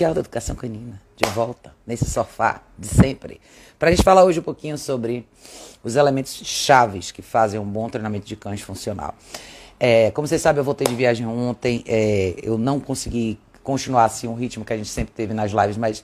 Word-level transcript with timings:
Raquel 0.00 0.14
da 0.14 0.20
Educação 0.20 0.56
Canina, 0.56 0.98
de 1.14 1.28
volta 1.30 1.74
nesse 1.86 2.08
sofá 2.08 2.62
de 2.78 2.86
sempre, 2.86 3.38
para 3.78 3.90
a 3.90 3.92
gente 3.92 4.02
falar 4.02 4.24
hoje 4.24 4.40
um 4.40 4.42
pouquinho 4.42 4.78
sobre 4.78 5.28
os 5.84 5.94
elementos 5.94 6.40
chaves 6.42 7.10
que 7.10 7.20
fazem 7.20 7.60
um 7.60 7.66
bom 7.66 7.86
treinamento 7.90 8.26
de 8.26 8.34
cães 8.34 8.62
funcional. 8.62 9.14
É, 9.78 10.10
como 10.12 10.26
vocês 10.26 10.40
sabem, 10.40 10.60
eu 10.60 10.64
voltei 10.64 10.86
de 10.86 10.94
viagem 10.94 11.26
ontem, 11.26 11.84
é, 11.86 12.34
eu 12.42 12.56
não 12.56 12.80
consegui 12.80 13.38
continuar 13.62 14.06
assim 14.06 14.26
o 14.26 14.32
ritmo 14.32 14.64
que 14.64 14.72
a 14.72 14.76
gente 14.78 14.88
sempre 14.88 15.12
teve 15.12 15.34
nas 15.34 15.52
lives, 15.52 15.76
mas 15.76 16.02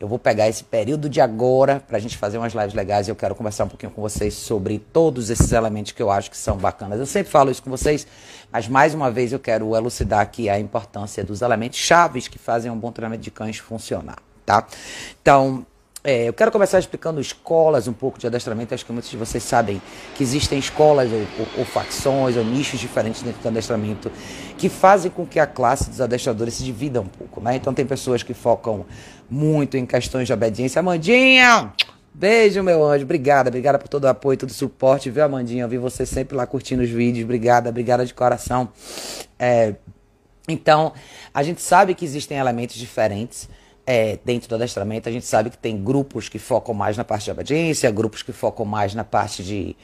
eu 0.00 0.08
vou 0.08 0.18
pegar 0.18 0.48
esse 0.48 0.64
período 0.64 1.10
de 1.10 1.20
agora 1.20 1.78
para 1.78 1.98
a 1.98 2.00
gente 2.00 2.16
fazer 2.16 2.38
umas 2.38 2.54
lives 2.54 2.72
legais 2.72 3.06
e 3.06 3.10
eu 3.10 3.14
quero 3.14 3.34
conversar 3.34 3.64
um 3.64 3.68
pouquinho 3.68 3.92
com 3.92 4.00
vocês 4.00 4.32
sobre 4.32 4.78
todos 4.78 5.28
esses 5.28 5.52
elementos 5.52 5.92
que 5.92 6.02
eu 6.02 6.10
acho 6.10 6.30
que 6.30 6.38
são 6.38 6.56
bacanas. 6.56 6.98
Eu 6.98 7.04
sempre 7.04 7.30
falo 7.30 7.50
isso 7.50 7.62
com 7.62 7.68
vocês, 7.68 8.06
mas 8.50 8.66
mais 8.66 8.94
uma 8.94 9.10
vez 9.10 9.30
eu 9.30 9.38
quero 9.38 9.76
elucidar 9.76 10.20
aqui 10.20 10.48
a 10.48 10.58
importância 10.58 11.22
dos 11.22 11.42
elementos 11.42 11.78
chaves 11.78 12.28
que 12.28 12.38
fazem 12.38 12.70
um 12.70 12.78
bom 12.78 12.90
treinamento 12.90 13.22
de 13.22 13.30
cães 13.30 13.58
funcionar, 13.58 14.16
tá? 14.46 14.66
Então, 15.20 15.66
é, 16.02 16.28
eu 16.28 16.32
quero 16.32 16.50
começar 16.50 16.78
explicando 16.78 17.20
escolas 17.20 17.86
um 17.86 17.92
pouco 17.92 18.18
de 18.18 18.26
adestramento. 18.26 18.72
Acho 18.72 18.86
que 18.86 18.92
muitos 18.92 19.10
de 19.10 19.18
vocês 19.18 19.42
sabem 19.42 19.82
que 20.14 20.22
existem 20.22 20.58
escolas 20.58 21.10
ou, 21.12 21.18
ou, 21.18 21.46
ou, 21.58 21.64
facções 21.64 22.36
ou 22.36 22.44
nichos 22.44 22.80
diferentes 22.80 23.22
dentro 23.22 23.42
do 23.42 23.48
adestramento 23.48 24.10
que 24.56 24.70
fazem 24.70 25.10
com 25.10 25.26
que 25.26 25.38
a 25.38 25.46
classe 25.46 25.90
dos 25.90 26.00
adestradores 26.00 26.54
se 26.54 26.64
divida 26.64 27.02
um 27.02 27.06
pouco. 27.06 27.42
Né? 27.42 27.56
Então, 27.56 27.74
tem 27.74 27.84
pessoas 27.84 28.22
que 28.22 28.32
focam 28.32 28.86
muito 29.28 29.76
em 29.76 29.84
questões 29.84 30.26
de 30.26 30.32
obediência. 30.32 30.80
Amandinha! 30.80 31.70
Beijo, 32.14 32.62
meu 32.62 32.82
anjo. 32.82 33.04
Obrigada, 33.04 33.50
obrigada 33.50 33.78
por 33.78 33.88
todo 33.88 34.04
o 34.04 34.08
apoio, 34.08 34.38
todo 34.38 34.48
o 34.48 34.54
suporte, 34.54 35.10
viu, 35.10 35.22
Amandinha? 35.22 35.64
Eu 35.64 35.68
vi 35.68 35.76
você 35.76 36.06
sempre 36.06 36.34
lá 36.34 36.46
curtindo 36.46 36.82
os 36.82 36.88
vídeos. 36.88 37.24
Obrigada, 37.24 37.68
obrigada 37.68 38.06
de 38.06 38.14
coração. 38.14 38.70
É, 39.38 39.74
então, 40.48 40.94
a 41.32 41.42
gente 41.42 41.60
sabe 41.60 41.94
que 41.94 42.04
existem 42.04 42.38
elementos 42.38 42.76
diferentes 42.76 43.48
é, 43.90 44.20
dentro 44.24 44.48
do 44.48 44.54
adestramento, 44.54 45.08
a 45.08 45.12
gente 45.12 45.26
sabe 45.26 45.50
que 45.50 45.58
tem 45.58 45.76
grupos 45.76 46.28
que 46.28 46.38
focam 46.38 46.72
mais 46.72 46.96
na 46.96 47.02
parte 47.02 47.24
de 47.24 47.32
obediência, 47.32 47.90
grupos 47.90 48.22
que 48.22 48.30
focam 48.30 48.64
mais 48.64 48.94
na 48.94 49.02
parte 49.02 49.42
de, 49.42 49.74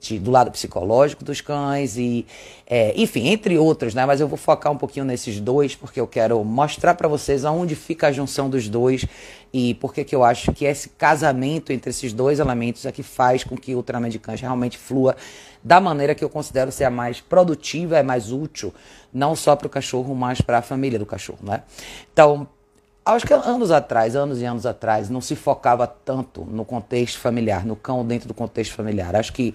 de 0.00 0.20
do 0.20 0.30
lado 0.30 0.52
psicológico 0.52 1.24
dos 1.24 1.40
cães, 1.40 1.96
e 1.96 2.24
é, 2.64 2.94
enfim, 2.96 3.26
entre 3.26 3.58
outros, 3.58 3.92
né? 3.92 4.06
Mas 4.06 4.20
eu 4.20 4.28
vou 4.28 4.38
focar 4.38 4.72
um 4.72 4.78
pouquinho 4.78 5.04
nesses 5.04 5.40
dois, 5.40 5.74
porque 5.74 6.00
eu 6.00 6.06
quero 6.06 6.44
mostrar 6.44 6.94
para 6.94 7.08
vocês 7.08 7.44
aonde 7.44 7.74
fica 7.74 8.06
a 8.06 8.12
junção 8.12 8.48
dos 8.48 8.68
dois 8.68 9.04
e 9.52 9.74
porque 9.74 10.04
que 10.04 10.14
eu 10.14 10.22
acho 10.22 10.52
que 10.52 10.64
esse 10.64 10.90
casamento 10.90 11.72
entre 11.72 11.90
esses 11.90 12.12
dois 12.12 12.38
elementos 12.38 12.86
é 12.86 12.92
que 12.92 13.02
faz 13.02 13.42
com 13.42 13.56
que 13.56 13.74
o 13.74 13.82
treinamento 13.82 14.12
de 14.12 14.20
cães 14.20 14.40
realmente 14.40 14.78
flua 14.78 15.16
da 15.64 15.80
maneira 15.80 16.14
que 16.14 16.22
eu 16.22 16.30
considero 16.30 16.70
ser 16.70 16.84
a 16.84 16.90
mais 16.90 17.20
produtiva, 17.20 17.98
é 17.98 18.02
mais 18.04 18.30
útil, 18.30 18.72
não 19.12 19.34
só 19.34 19.56
para 19.56 19.66
o 19.66 19.70
cachorro, 19.70 20.14
mas 20.14 20.40
para 20.40 20.58
a 20.58 20.62
família 20.62 21.00
do 21.00 21.06
cachorro, 21.06 21.40
né? 21.42 21.64
Então, 22.12 22.46
Acho 23.06 23.24
que 23.24 23.32
anos 23.32 23.70
atrás, 23.70 24.16
anos 24.16 24.40
e 24.40 24.44
anos 24.44 24.66
atrás, 24.66 25.08
não 25.08 25.20
se 25.20 25.36
focava 25.36 25.86
tanto 25.86 26.44
no 26.44 26.64
contexto 26.64 27.20
familiar, 27.20 27.64
no 27.64 27.76
cão 27.76 28.04
dentro 28.04 28.26
do 28.26 28.34
contexto 28.34 28.74
familiar. 28.74 29.14
Acho 29.14 29.32
que 29.32 29.54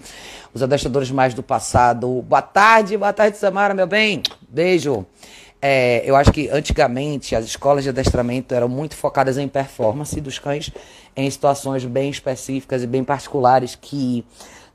os 0.54 0.62
adestradores 0.62 1.10
mais 1.10 1.34
do 1.34 1.42
passado. 1.42 2.22
Boa 2.22 2.40
tarde, 2.40 2.96
boa 2.96 3.12
tarde, 3.12 3.36
Samara, 3.36 3.74
meu 3.74 3.86
bem. 3.86 4.22
Beijo. 4.48 5.04
É, 5.60 6.02
eu 6.06 6.16
acho 6.16 6.32
que 6.32 6.48
antigamente 6.48 7.36
as 7.36 7.44
escolas 7.44 7.84
de 7.84 7.90
adestramento 7.90 8.54
eram 8.54 8.70
muito 8.70 8.96
focadas 8.96 9.36
em 9.36 9.46
performance 9.46 10.18
dos 10.18 10.38
cães, 10.38 10.72
em 11.14 11.30
situações 11.30 11.84
bem 11.84 12.08
específicas 12.08 12.82
e 12.82 12.86
bem 12.86 13.04
particulares 13.04 13.76
que 13.78 14.24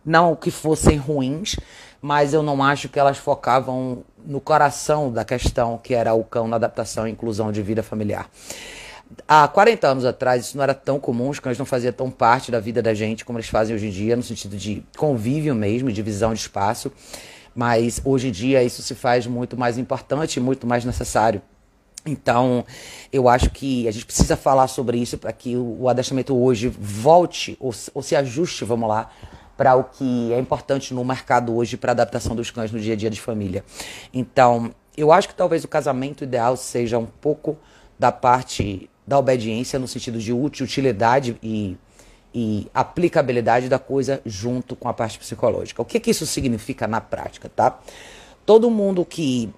não 0.06 0.36
que 0.36 0.52
fossem 0.52 0.98
ruins, 0.98 1.58
mas 2.02 2.34
eu 2.34 2.44
não 2.44 2.64
acho 2.64 2.90
que 2.90 3.00
elas 3.00 3.18
focavam 3.18 4.04
no 4.26 4.40
coração 4.40 5.12
da 5.12 5.24
questão 5.24 5.78
que 5.78 5.94
era 5.94 6.14
o 6.14 6.24
cão 6.24 6.48
na 6.48 6.58
adaptação 6.58 7.08
e 7.08 7.12
inclusão 7.12 7.52
de 7.52 7.62
vida 7.62 7.82
familiar. 7.82 8.30
Há 9.28 9.48
40 9.48 9.88
anos 9.88 10.06
atrás, 10.06 10.46
isso 10.46 10.58
não 10.58 10.64
era 10.64 10.74
tão 10.74 11.00
comum, 11.00 11.30
os 11.30 11.40
cães 11.40 11.58
não 11.58 11.66
faziam 11.66 11.94
tão 11.94 12.12
parte 12.12 12.52
da 12.52 12.60
vida 12.60 12.82
da 12.82 12.94
gente 12.94 13.24
como 13.24 13.40
eles 13.40 13.50
fazem 13.50 13.76
hoje 13.76 13.88
em 13.88 13.92
dia, 13.92 14.16
no 14.16 14.24
sentido 14.24 14.58
de 14.58 14.84
convívio 14.98 15.56
mesmo, 15.56 15.92
divisão 15.92 16.34
de 16.34 16.40
espaço. 16.42 16.92
Mas 17.56 18.02
hoje 18.04 18.28
em 18.28 18.32
dia 18.32 18.64
isso 18.64 18.84
se 18.84 18.94
faz 18.94 19.26
muito 19.26 19.58
mais 19.58 19.78
importante 19.78 20.40
muito 20.40 20.68
mais 20.68 20.84
necessário. 20.84 21.42
Então, 22.06 22.66
eu 23.12 23.28
acho 23.28 23.50
que 23.50 23.88
a 23.88 23.92
gente 23.92 24.06
precisa 24.06 24.38
falar 24.38 24.68
sobre 24.68 24.98
isso 24.98 25.18
para 25.18 25.34
que 25.34 25.58
o 25.58 25.90
adestramento 25.90 26.36
hoje 26.38 26.70
volte 26.70 27.58
ou 27.60 27.74
se 27.74 28.16
ajuste, 28.16 28.64
vamos 28.64 28.88
lá, 28.88 29.10
para 29.58 29.76
o 29.76 29.84
que 29.84 30.32
é 30.32 30.40
importante 30.40 30.94
no 30.94 31.04
mercado 31.04 31.56
hoje 31.56 31.76
para 31.76 31.92
adaptação 31.92 32.36
dos 32.36 32.52
cães 32.52 32.72
no 32.72 32.80
dia 32.80 32.94
a 32.94 32.96
dia 32.96 33.10
de 33.10 33.20
família. 33.20 33.66
Então, 34.14 34.72
eu 34.96 35.12
acho 35.12 35.28
que 35.28 35.36
talvez 35.36 35.64
o 35.64 35.68
casamento 35.68 36.24
ideal 36.24 36.56
seja 36.56 36.98
um 36.98 37.06
pouco 37.06 37.58
da 37.98 38.12
parte 38.12 38.90
da 39.06 39.18
obediência 39.18 39.80
no 39.80 39.88
sentido 39.88 40.20
de 40.20 40.34
utilidade 40.34 41.38
e, 41.42 41.78
e 42.34 42.68
aplicabilidade 42.74 43.68
da 43.68 43.80
coisa 43.80 44.22
junto 44.26 44.76
com 44.76 44.88
a 44.88 44.94
parte 44.94 45.18
psicológica. 45.18 45.82
O 45.82 45.86
que, 45.86 46.00
que 46.00 46.12
isso 46.12 46.26
significa 46.26 46.88
na 46.88 47.02
prática, 47.02 47.50
tá? 47.54 47.80
Todo 48.46 48.70
mundo 48.70 49.04
que 49.04 49.50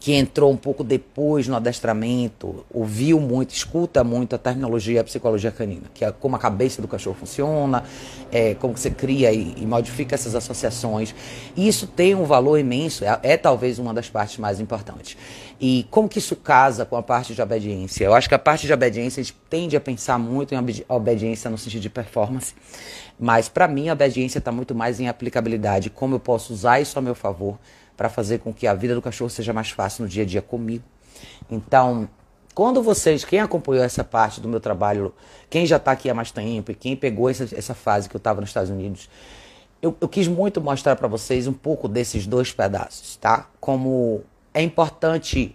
que 0.00 0.12
entrou 0.14 0.50
um 0.50 0.56
pouco 0.56 0.82
depois 0.82 1.46
no 1.46 1.54
adestramento, 1.54 2.64
ouviu 2.72 3.20
muito, 3.20 3.54
escuta 3.54 4.02
muito 4.02 4.34
a 4.34 4.38
terminologia 4.38 5.00
a 5.00 5.04
psicologia 5.04 5.52
canina, 5.52 5.84
que 5.94 6.04
é 6.04 6.10
como 6.10 6.34
a 6.34 6.38
cabeça 6.38 6.82
do 6.82 6.88
cachorro 6.88 7.14
funciona, 7.14 7.84
é, 8.32 8.54
como 8.54 8.76
você 8.76 8.90
cria 8.90 9.32
e, 9.32 9.54
e, 9.56 9.64
modifica 9.66 10.14
essas 10.14 10.34
associações. 10.34 11.14
E 11.56 11.68
isso 11.68 11.86
tem 11.86 12.14
um 12.14 12.24
valor 12.24 12.58
imenso, 12.58 13.04
é, 13.04 13.18
é, 13.22 13.36
talvez 13.36 13.78
uma 13.78 13.94
das 13.94 14.10
partes 14.10 14.38
mais 14.38 14.58
importantes. 14.58 15.16
E 15.60 15.86
como 15.88 16.08
que 16.08 16.18
isso 16.18 16.34
casa 16.34 16.84
com 16.84 16.96
a 16.96 17.02
parte 17.02 17.32
de 17.32 17.40
obediência? 17.40 18.04
Eu 18.04 18.14
acho 18.14 18.28
que 18.28 18.34
a 18.34 18.38
parte 18.38 18.66
de 18.66 18.72
obediência 18.72 19.20
a 19.20 19.22
gente 19.22 19.36
tende 19.48 19.76
a 19.76 19.80
pensar 19.80 20.18
muito 20.18 20.52
em 20.52 20.84
obediência 20.88 21.48
no 21.48 21.56
sentido 21.56 21.82
de 21.82 21.90
performance, 21.90 22.54
mas 23.20 23.48
para 23.48 23.68
mim 23.68 23.88
a 23.88 23.92
obediência 23.92 24.38
está 24.38 24.50
muito 24.50 24.74
mais 24.74 24.98
em 24.98 25.06
aplicabilidade, 25.06 25.90
como 25.90 26.16
eu 26.16 26.20
posso 26.20 26.52
usar 26.52 26.80
isso 26.80 26.98
a 26.98 27.02
meu 27.02 27.14
favor 27.14 27.56
para 28.02 28.08
fazer 28.08 28.40
com 28.40 28.52
que 28.52 28.66
a 28.66 28.74
vida 28.74 28.96
do 28.96 29.00
cachorro 29.00 29.30
seja 29.30 29.52
mais 29.52 29.70
fácil 29.70 30.02
no 30.02 30.08
dia 30.08 30.24
a 30.24 30.26
dia 30.26 30.42
comigo. 30.42 30.82
Então, 31.48 32.08
quando 32.52 32.82
vocês, 32.82 33.24
quem 33.24 33.38
acompanhou 33.38 33.84
essa 33.84 34.02
parte 34.02 34.40
do 34.40 34.48
meu 34.48 34.58
trabalho, 34.58 35.14
quem 35.48 35.64
já 35.64 35.76
está 35.76 35.92
aqui 35.92 36.10
há 36.10 36.14
mais 36.14 36.32
tempo 36.32 36.72
e 36.72 36.74
quem 36.74 36.96
pegou 36.96 37.30
essa, 37.30 37.44
essa 37.56 37.74
fase 37.74 38.08
que 38.08 38.16
eu 38.16 38.18
estava 38.18 38.40
nos 38.40 38.50
Estados 38.50 38.70
Unidos, 38.70 39.08
eu, 39.80 39.96
eu 40.00 40.08
quis 40.08 40.26
muito 40.26 40.60
mostrar 40.60 40.96
para 40.96 41.06
vocês 41.06 41.46
um 41.46 41.52
pouco 41.52 41.86
desses 41.86 42.26
dois 42.26 42.52
pedaços, 42.52 43.14
tá? 43.18 43.48
Como 43.60 44.24
é 44.52 44.60
importante 44.60 45.54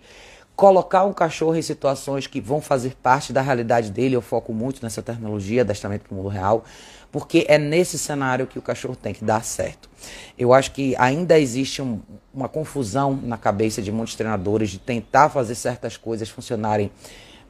colocar 0.57 1.05
um 1.05 1.13
cachorro 1.13 1.55
em 1.55 1.61
situações 1.61 2.27
que 2.27 2.41
vão 2.41 2.59
fazer 2.59 2.95
parte 3.01 3.31
da 3.31 3.41
realidade 3.41 3.91
dele. 3.91 4.15
Eu 4.15 4.21
foco 4.21 4.51
muito 4.51 4.83
nessa 4.83 5.01
terminologia, 5.01 5.61
adestramento 5.61 6.03
para 6.05 6.13
o 6.13 6.17
mundo 6.17 6.27
real 6.27 6.65
porque 7.11 7.45
é 7.47 7.57
nesse 7.57 7.97
cenário 7.97 8.47
que 8.47 8.59
o 8.59 8.61
cachorro 8.61 8.95
tem 8.95 9.13
que 9.13 9.23
dar 9.23 9.43
certo. 9.43 9.89
Eu 10.37 10.53
acho 10.53 10.71
que 10.71 10.95
ainda 10.97 11.39
existe 11.39 11.81
um, 11.81 11.99
uma 12.33 12.49
confusão 12.49 13.19
na 13.23 13.37
cabeça 13.37 13.81
de 13.81 13.91
muitos 13.91 14.15
treinadores 14.15 14.69
de 14.69 14.79
tentar 14.79 15.29
fazer 15.29 15.55
certas 15.55 15.97
coisas 15.97 16.29
funcionarem 16.29 16.91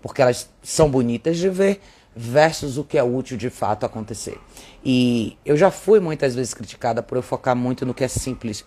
porque 0.01 0.22
elas 0.22 0.50
são 0.62 0.89
bonitas 0.89 1.38
de 1.38 1.50
ver 1.50 1.81
versus 2.16 2.78
o 2.78 2.84
que 2.84 2.97
é 2.97 3.03
útil 3.03 3.38
de 3.38 3.50
fato 3.50 3.85
acontecer. 3.85 4.39
E 4.84 5.38
eu 5.45 5.57
já 5.57 5.69
fui 5.69 6.00
muitas 6.00 6.34
vezes 6.34 6.53
criticada 6.53 7.03
por 7.03 7.18
eu 7.18 7.22
focar 7.22 7.56
muito 7.56 7.85
no 7.85 7.94
que 7.94 8.03
é 8.03 8.07
simples, 8.07 8.63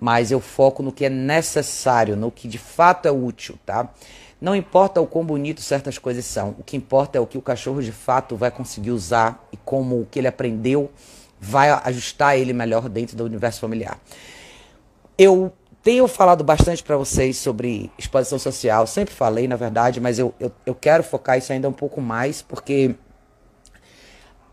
mas 0.00 0.30
eu 0.30 0.40
foco 0.40 0.82
no 0.82 0.92
que 0.92 1.04
é 1.04 1.10
necessário, 1.10 2.16
no 2.16 2.30
que 2.30 2.46
de 2.46 2.58
fato 2.58 3.06
é 3.06 3.10
útil, 3.10 3.58
tá? 3.64 3.88
Não 4.40 4.54
importa 4.54 5.00
o 5.00 5.06
quão 5.06 5.24
bonito 5.24 5.60
certas 5.60 5.96
coisas 5.96 6.24
são, 6.24 6.54
o 6.58 6.62
que 6.62 6.76
importa 6.76 7.16
é 7.16 7.20
o 7.20 7.26
que 7.26 7.38
o 7.38 7.42
cachorro 7.42 7.82
de 7.82 7.92
fato 7.92 8.36
vai 8.36 8.50
conseguir 8.50 8.90
usar 8.90 9.46
e 9.52 9.56
como 9.56 10.00
o 10.00 10.06
que 10.06 10.18
ele 10.18 10.28
aprendeu 10.28 10.90
vai 11.40 11.70
ajustar 11.70 12.38
ele 12.38 12.52
melhor 12.52 12.88
dentro 12.88 13.16
do 13.16 13.24
universo 13.24 13.60
familiar. 13.60 13.98
Eu 15.16 15.52
tenho 15.82 16.08
falado 16.08 16.42
bastante 16.42 16.82
para 16.82 16.96
vocês 16.96 17.36
sobre 17.36 17.90
exposição 17.98 18.38
social, 18.38 18.86
sempre 18.86 19.14
falei, 19.14 19.46
na 19.46 19.54
verdade, 19.54 20.00
mas 20.00 20.18
eu, 20.18 20.34
eu, 20.40 20.50
eu 20.64 20.74
quero 20.74 21.02
focar 21.02 21.36
isso 21.36 21.52
ainda 21.52 21.68
um 21.68 21.72
pouco 21.72 22.00
mais, 22.00 22.40
porque 22.40 22.94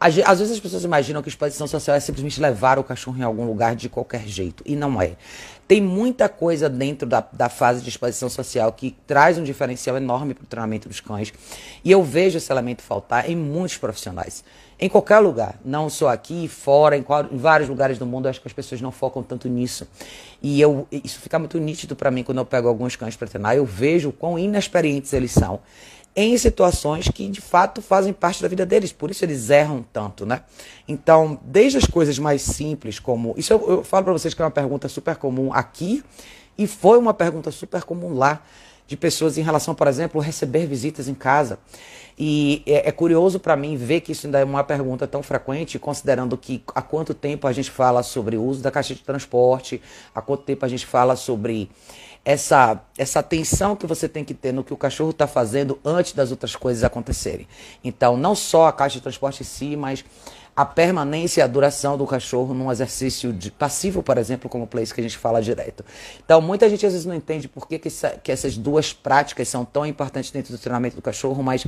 às, 0.01 0.15
vezes 0.15 0.51
as 0.53 0.59
pessoas 0.59 0.83
imaginam 0.83 1.21
que 1.21 1.29
exposição 1.29 1.67
social 1.67 1.95
é 1.95 1.99
simplesmente 1.99 2.41
levar 2.41 2.79
o 2.79 2.83
cachorro 2.83 3.19
em 3.19 3.21
algum 3.21 3.45
lugar 3.45 3.75
de 3.75 3.87
qualquer 3.87 4.27
jeito. 4.27 4.63
E 4.65 4.75
não 4.75 4.99
é. 4.99 5.15
Tem 5.67 5.79
muita 5.79 6.27
coisa 6.27 6.67
dentro 6.67 7.07
da, 7.07 7.23
da 7.31 7.49
fase 7.49 7.83
de 7.83 7.89
exposição 7.89 8.27
social 8.27 8.73
que 8.73 8.95
traz 9.05 9.37
um 9.37 9.43
diferencial 9.43 9.95
enorme 9.95 10.33
para 10.33 10.43
o 10.43 10.47
treinamento 10.47 10.89
dos 10.89 10.99
cães. 10.99 11.31
E 11.85 11.91
eu 11.91 12.01
vejo 12.01 12.39
esse 12.39 12.51
elemento 12.51 12.81
faltar 12.81 13.29
em 13.29 13.35
muitos 13.35 13.77
profissionais. 13.77 14.43
Em 14.79 14.89
qualquer 14.89 15.19
lugar, 15.19 15.59
não 15.63 15.87
só 15.87 16.09
aqui, 16.09 16.47
fora, 16.47 16.97
em, 16.97 17.05
em 17.31 17.37
vários 17.37 17.69
lugares 17.69 17.99
do 17.99 18.05
mundo, 18.05 18.27
acho 18.27 18.41
que 18.41 18.47
as 18.47 18.53
pessoas 18.53 18.81
não 18.81 18.91
focam 18.91 19.21
tanto 19.21 19.47
nisso. 19.47 19.87
E 20.41 20.59
eu, 20.59 20.87
isso 20.91 21.19
fica 21.19 21.37
muito 21.37 21.59
nítido 21.59 21.95
para 21.95 22.09
mim 22.09 22.23
quando 22.23 22.39
eu 22.39 22.45
pego 22.45 22.67
alguns 22.67 22.95
cães 22.95 23.15
para 23.15 23.27
treinar. 23.27 23.55
Eu 23.55 23.65
vejo 23.65 24.09
o 24.09 24.11
quão 24.11 24.39
inexperientes 24.39 25.13
eles 25.13 25.31
são 25.31 25.59
em 26.15 26.37
situações 26.37 27.07
que 27.07 27.27
de 27.29 27.39
fato 27.39 27.81
fazem 27.81 28.11
parte 28.11 28.41
da 28.41 28.47
vida 28.47 28.65
deles, 28.65 28.91
por 28.91 29.09
isso 29.09 29.23
eles 29.23 29.49
erram 29.49 29.85
tanto, 29.93 30.25
né? 30.25 30.41
Então, 30.87 31.39
desde 31.43 31.77
as 31.77 31.85
coisas 31.85 32.19
mais 32.19 32.41
simples, 32.41 32.99
como. 32.99 33.33
Isso 33.37 33.53
eu, 33.53 33.69
eu 33.69 33.83
falo 33.83 34.03
para 34.03 34.13
vocês 34.13 34.33
que 34.33 34.41
é 34.41 34.45
uma 34.45 34.51
pergunta 34.51 34.89
super 34.89 35.15
comum 35.15 35.53
aqui 35.53 36.03
e 36.57 36.67
foi 36.67 36.97
uma 36.97 37.13
pergunta 37.13 37.49
super 37.51 37.83
comum 37.83 38.13
lá. 38.13 38.41
de 38.87 38.97
pessoas 38.97 39.37
em 39.37 39.41
relação, 39.41 39.73
por 39.73 39.87
exemplo, 39.87 40.19
receber 40.19 40.65
visitas 40.67 41.07
em 41.07 41.13
casa. 41.13 41.57
E 42.19 42.61
é, 42.65 42.89
é 42.89 42.91
curioso 42.91 43.39
para 43.39 43.55
mim 43.55 43.77
ver 43.77 44.01
que 44.01 44.11
isso 44.11 44.27
ainda 44.27 44.39
é 44.39 44.43
uma 44.43 44.65
pergunta 44.65 45.07
tão 45.07 45.23
frequente, 45.23 45.79
considerando 45.79 46.37
que 46.37 46.61
há 46.75 46.81
quanto 46.81 47.13
tempo 47.13 47.47
a 47.47 47.53
gente 47.53 47.71
fala 47.71 48.03
sobre 48.03 48.35
o 48.35 48.43
uso 48.43 48.61
da 48.61 48.69
caixa 48.69 48.93
de 48.93 49.01
transporte, 49.01 49.81
há 50.13 50.21
quanto 50.21 50.43
tempo 50.43 50.65
a 50.65 50.67
gente 50.67 50.85
fala 50.85 51.15
sobre 51.15 51.69
essa, 52.23 52.79
essa 52.97 53.19
atenção 53.19 53.75
que 53.75 53.87
você 53.87 54.07
tem 54.07 54.23
que 54.23 54.33
ter 54.33 54.51
no 54.51 54.63
que 54.63 54.73
o 54.73 54.77
cachorro 54.77 55.09
está 55.09 55.25
fazendo 55.25 55.79
antes 55.83 56.13
das 56.13 56.29
outras 56.31 56.55
coisas 56.55 56.83
acontecerem. 56.83 57.47
Então, 57.83 58.15
não 58.15 58.35
só 58.35 58.67
a 58.67 58.73
caixa 58.73 58.97
de 58.97 59.01
transporte 59.01 59.41
em 59.41 59.45
si, 59.45 59.75
mas 59.75 60.05
a 60.55 60.65
permanência 60.65 61.41
e 61.41 61.43
a 61.43 61.47
duração 61.47 61.97
do 61.97 62.05
cachorro 62.05 62.53
num 62.53 62.71
exercício 62.71 63.33
de, 63.33 63.49
passivo, 63.49 64.03
por 64.03 64.17
exemplo, 64.17 64.49
como 64.49 64.65
o 64.65 64.67
place 64.67 64.93
que 64.93 64.99
a 64.99 65.03
gente 65.03 65.17
fala 65.17 65.41
direto. 65.41 65.83
Então, 66.23 66.41
muita 66.41 66.69
gente 66.69 66.85
às 66.85 66.91
vezes 66.91 67.07
não 67.07 67.15
entende 67.15 67.47
por 67.47 67.67
que, 67.67 67.79
que, 67.79 67.87
essa, 67.87 68.09
que 68.11 68.31
essas 68.31 68.57
duas 68.57 68.93
práticas 68.93 69.47
são 69.47 69.65
tão 69.65 69.85
importantes 69.85 70.29
dentro 70.29 70.51
do 70.53 70.59
treinamento 70.59 70.95
do 70.95 71.01
cachorro, 71.01 71.41
mas 71.41 71.65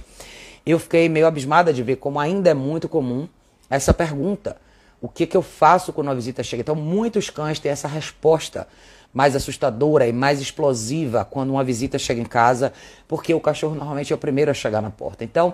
eu 0.65 0.77
fiquei 0.77 1.09
meio 1.09 1.25
abismada 1.25 1.73
de 1.73 1.81
ver 1.81 1.95
como 1.95 2.19
ainda 2.19 2.49
é 2.49 2.53
muito 2.53 2.87
comum 2.87 3.27
essa 3.69 3.93
pergunta. 3.93 4.57
O 5.01 5.09
que, 5.09 5.25
que 5.25 5.35
eu 5.35 5.41
faço 5.41 5.91
quando 5.91 6.11
a 6.11 6.13
visita 6.13 6.43
chega? 6.43 6.61
Então, 6.61 6.75
muitos 6.75 7.29
cães 7.29 7.59
têm 7.59 7.71
essa 7.71 7.87
resposta 7.87 8.67
mais 9.13 9.35
assustadora 9.35 10.07
e 10.07 10.11
mais 10.11 10.41
explosiva 10.41 11.23
quando 11.23 11.51
uma 11.51 11.63
visita 11.63 11.99
chega 11.99 12.19
em 12.19 12.25
casa, 12.25 12.73
porque 13.07 13.33
o 13.33 13.39
cachorro 13.39 13.75
normalmente 13.75 14.11
é 14.11 14.15
o 14.15 14.19
primeiro 14.19 14.49
a 14.49 14.53
chegar 14.53 14.81
na 14.81 14.89
porta. 14.89 15.23
Então, 15.23 15.53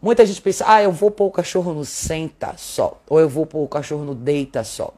muita 0.00 0.24
gente 0.24 0.40
pensa, 0.40 0.64
ah, 0.68 0.82
eu 0.82 0.92
vou 0.92 1.10
pôr 1.10 1.26
o 1.26 1.30
cachorro 1.30 1.74
no 1.74 1.84
senta 1.84 2.54
só, 2.56 3.00
ou 3.08 3.18
eu 3.18 3.28
vou 3.28 3.44
pôr 3.44 3.64
o 3.64 3.68
cachorro 3.68 4.04
no 4.04 4.14
deita 4.14 4.62
só. 4.62 4.94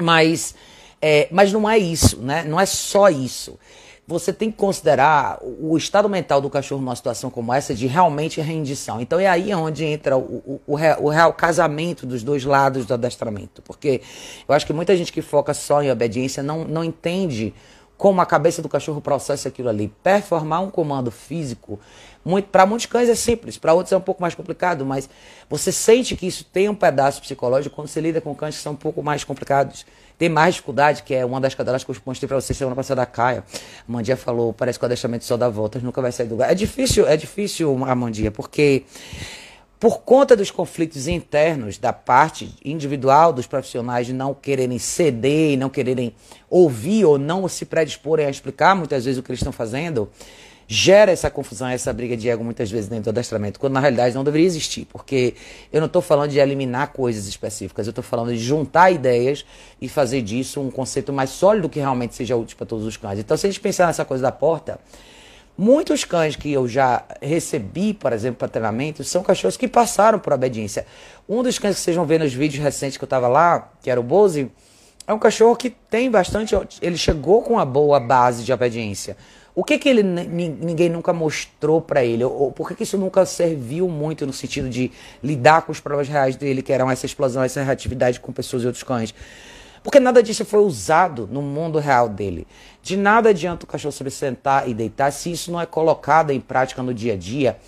Mas, 0.00 0.54
é, 1.00 1.28
mas 1.30 1.52
não 1.52 1.68
é 1.68 1.76
isso, 1.76 2.20
né? 2.20 2.44
Não 2.44 2.58
é 2.58 2.66
só 2.66 3.08
isso 3.08 3.58
você 4.06 4.32
tem 4.32 4.50
que 4.50 4.56
considerar 4.56 5.38
o 5.42 5.76
estado 5.76 6.08
mental 6.08 6.40
do 6.40 6.50
cachorro 6.50 6.80
numa 6.80 6.96
situação 6.96 7.30
como 7.30 7.52
essa 7.54 7.74
de 7.74 7.86
realmente 7.86 8.40
rendição. 8.40 9.00
Então 9.00 9.18
é 9.18 9.28
aí 9.28 9.54
onde 9.54 9.84
entra 9.84 10.16
o, 10.16 10.60
o, 10.66 10.76
o, 10.98 11.08
real, 11.08 11.32
casamento 11.32 12.04
dos 12.04 12.22
dois 12.22 12.44
lados 12.44 12.84
do 12.84 12.94
adestramento. 12.94 13.62
Porque 13.62 14.00
eu 14.48 14.54
acho 14.54 14.66
que 14.66 14.72
muita 14.72 14.96
gente 14.96 15.12
que 15.12 15.22
foca 15.22 15.54
só 15.54 15.82
em 15.82 15.90
obediência 15.90 16.42
não, 16.42 16.64
não 16.64 16.82
entende 16.82 17.54
como 17.96 18.20
a 18.20 18.26
cabeça 18.26 18.60
do 18.60 18.68
cachorro 18.68 19.00
processa 19.00 19.48
aquilo 19.48 19.68
ali. 19.68 19.86
Performar 20.02 20.60
um 20.60 20.70
comando 20.70 21.12
físico, 21.12 21.78
muito, 22.24 22.48
para 22.48 22.66
muitos 22.66 22.86
cães 22.86 23.08
é 23.08 23.14
simples, 23.14 23.56
para 23.56 23.72
outros 23.72 23.92
é 23.92 23.96
um 23.96 24.00
pouco 24.00 24.20
mais 24.20 24.34
complicado, 24.34 24.84
mas 24.84 25.08
você 25.48 25.70
sente 25.70 26.16
que 26.16 26.26
isso 26.26 26.44
tem 26.44 26.68
um 26.68 26.74
pedaço 26.74 27.20
psicológico 27.20 27.76
quando 27.76 27.86
você 27.86 28.00
lida 28.00 28.20
com 28.20 28.34
cães 28.34 28.56
que 28.56 28.62
são 28.62 28.72
um 28.72 28.76
pouco 28.76 29.04
mais 29.04 29.22
complicados 29.22 29.86
tem 30.22 30.28
mais 30.28 30.54
dificuldade, 30.54 31.02
que 31.02 31.12
é 31.12 31.24
uma 31.24 31.40
das 31.40 31.52
cadelas 31.52 31.82
que 31.82 31.90
eu 31.90 31.96
mostrei 32.06 32.28
para 32.28 32.40
vocês 32.40 32.56
semana 32.56 32.76
passada 32.76 33.00
da 33.00 33.06
Caia. 33.06 33.42
A 33.88 33.90
Mandia 33.90 34.16
falou, 34.16 34.52
parece 34.52 34.78
que 34.78 34.84
o 34.84 34.86
adestramento 34.86 35.24
só 35.24 35.36
dá 35.36 35.48
voltas, 35.48 35.82
nunca 35.82 36.00
vai 36.00 36.12
sair 36.12 36.28
do 36.28 36.34
lugar. 36.34 36.48
É 36.48 36.54
difícil, 36.54 37.08
é 37.08 37.16
difícil, 37.16 37.84
a 37.84 37.92
Mandia, 37.96 38.30
porque 38.30 38.84
por 39.80 40.02
conta 40.02 40.36
dos 40.36 40.48
conflitos 40.48 41.08
internos 41.08 41.76
da 41.76 41.92
parte 41.92 42.54
individual 42.64 43.32
dos 43.32 43.48
profissionais 43.48 44.06
de 44.06 44.12
não 44.12 44.32
quererem 44.32 44.78
ceder 44.78 45.54
e 45.54 45.56
não 45.56 45.68
quererem 45.68 46.14
ouvir 46.48 47.04
ou 47.04 47.18
não 47.18 47.48
se 47.48 47.64
predisporem 47.64 48.24
a 48.24 48.30
explicar 48.30 48.76
muitas 48.76 49.04
vezes 49.04 49.18
o 49.18 49.24
que 49.24 49.32
eles 49.32 49.40
estão 49.40 49.50
fazendo, 49.50 50.08
gera 50.66 51.12
essa 51.12 51.30
confusão, 51.30 51.68
essa 51.68 51.92
briga 51.92 52.16
de 52.16 52.28
ego 52.28 52.42
muitas 52.42 52.70
vezes 52.70 52.88
dentro 52.88 53.04
do 53.04 53.10
adestramento, 53.10 53.60
quando 53.60 53.74
na 53.74 53.80
realidade 53.80 54.14
não 54.14 54.24
deveria 54.24 54.46
existir, 54.46 54.86
porque 54.86 55.34
eu 55.72 55.80
não 55.80 55.86
estou 55.86 56.02
falando 56.02 56.30
de 56.30 56.38
eliminar 56.38 56.92
coisas 56.92 57.26
específicas, 57.26 57.86
eu 57.86 57.90
estou 57.90 58.04
falando 58.04 58.32
de 58.32 58.38
juntar 58.38 58.90
ideias 58.90 59.44
e 59.80 59.88
fazer 59.88 60.22
disso 60.22 60.60
um 60.60 60.70
conceito 60.70 61.12
mais 61.12 61.30
sólido 61.30 61.68
que 61.68 61.78
realmente 61.78 62.14
seja 62.14 62.36
útil 62.36 62.56
para 62.56 62.66
todos 62.66 62.86
os 62.86 62.96
cães. 62.96 63.18
Então, 63.18 63.36
se 63.36 63.46
a 63.46 63.50
gente 63.50 63.60
pensar 63.60 63.86
nessa 63.86 64.04
coisa 64.04 64.22
da 64.22 64.32
porta, 64.32 64.78
muitos 65.56 66.04
cães 66.04 66.36
que 66.36 66.52
eu 66.52 66.66
já 66.66 67.04
recebi, 67.20 67.92
por 67.94 68.12
exemplo, 68.12 68.38
para 68.38 68.48
treinamento, 68.48 69.04
são 69.04 69.22
cachorros 69.22 69.56
que 69.56 69.68
passaram 69.68 70.18
por 70.18 70.32
obediência. 70.32 70.86
Um 71.28 71.42
dos 71.42 71.58
cães 71.58 71.76
que 71.76 71.82
vocês 71.82 71.96
vão 71.96 72.06
ver 72.06 72.18
nos 72.18 72.32
vídeos 72.32 72.62
recentes 72.62 72.96
que 72.96 73.04
eu 73.04 73.06
estava 73.06 73.28
lá, 73.28 73.72
que 73.82 73.90
era 73.90 74.00
o 74.00 74.02
Bose, 74.02 74.50
é 75.06 75.12
um 75.12 75.18
cachorro 75.18 75.56
que 75.56 75.70
tem 75.70 76.10
bastante. 76.10 76.56
Ele 76.80 76.96
chegou 76.96 77.42
com 77.42 77.54
uma 77.54 77.64
boa 77.64 77.98
base 77.98 78.44
de 78.44 78.52
obediência. 78.52 79.16
O 79.54 79.62
que 79.62 79.78
que 79.78 79.88
ele 79.88 80.02
ninguém 80.02 80.88
nunca 80.88 81.12
mostrou 81.12 81.80
para 81.80 82.02
ele? 82.02 82.24
Ou, 82.24 82.50
por 82.50 82.68
que, 82.68 82.74
que 82.74 82.82
isso 82.84 82.96
nunca 82.96 83.26
serviu 83.26 83.86
muito 83.86 84.26
no 84.26 84.32
sentido 84.32 84.68
de 84.68 84.90
lidar 85.22 85.62
com 85.62 85.72
os 85.72 85.78
problemas 85.78 86.08
reais 86.08 86.36
dele, 86.36 86.62
que 86.62 86.72
eram 86.72 86.90
essa 86.90 87.04
explosão, 87.04 87.42
essa 87.42 87.62
reatividade 87.62 88.18
com 88.18 88.32
pessoas 88.32 88.62
e 88.62 88.66
outros 88.66 88.82
cães? 88.82 89.14
Porque 89.82 90.00
nada 90.00 90.22
disso 90.22 90.44
foi 90.44 90.60
usado 90.60 91.28
no 91.30 91.42
mundo 91.42 91.78
real 91.78 92.08
dele. 92.08 92.46
De 92.82 92.96
nada 92.96 93.28
adianta 93.28 93.64
o 93.64 93.68
cachorro 93.68 93.92
se 93.92 94.10
sentar 94.10 94.68
e 94.68 94.72
deitar 94.72 95.10
se 95.10 95.30
isso 95.30 95.52
não 95.52 95.60
é 95.60 95.66
colocado 95.66 96.30
em 96.30 96.40
prática 96.40 96.82
no 96.82 96.94
dia 96.94 97.12
a 97.12 97.16
dia, 97.16 97.58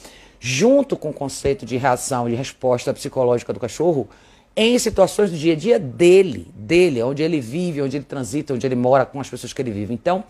junto 0.41 0.97
com 0.97 1.11
o 1.11 1.13
conceito 1.13 1.67
de 1.67 1.77
reação, 1.77 2.31
de 2.31 2.35
resposta 2.35 2.95
psicológica 2.95 3.53
do 3.53 3.61
cachorro, 3.61 4.09
em 4.57 4.79
situações 4.79 5.31
do 5.31 5.37
dia 5.37 5.55
a 5.55 5.57
dia 5.57 5.79
dele, 5.79 6.47
dele, 6.55 7.03
onde 7.03 7.23
ele 7.23 7.41
vive, 7.41 7.83
onde 7.83 7.97
ele 7.97 8.05
transita, 8.05 8.55
onde 8.55 8.65
ele 8.65 8.77
mora 8.77 9.05
com 9.05 9.21
as 9.21 9.29
pessoas 9.29 9.53
que 9.53 9.61
ele 9.61 9.73
vive. 9.73 9.93
Então, 9.93 10.23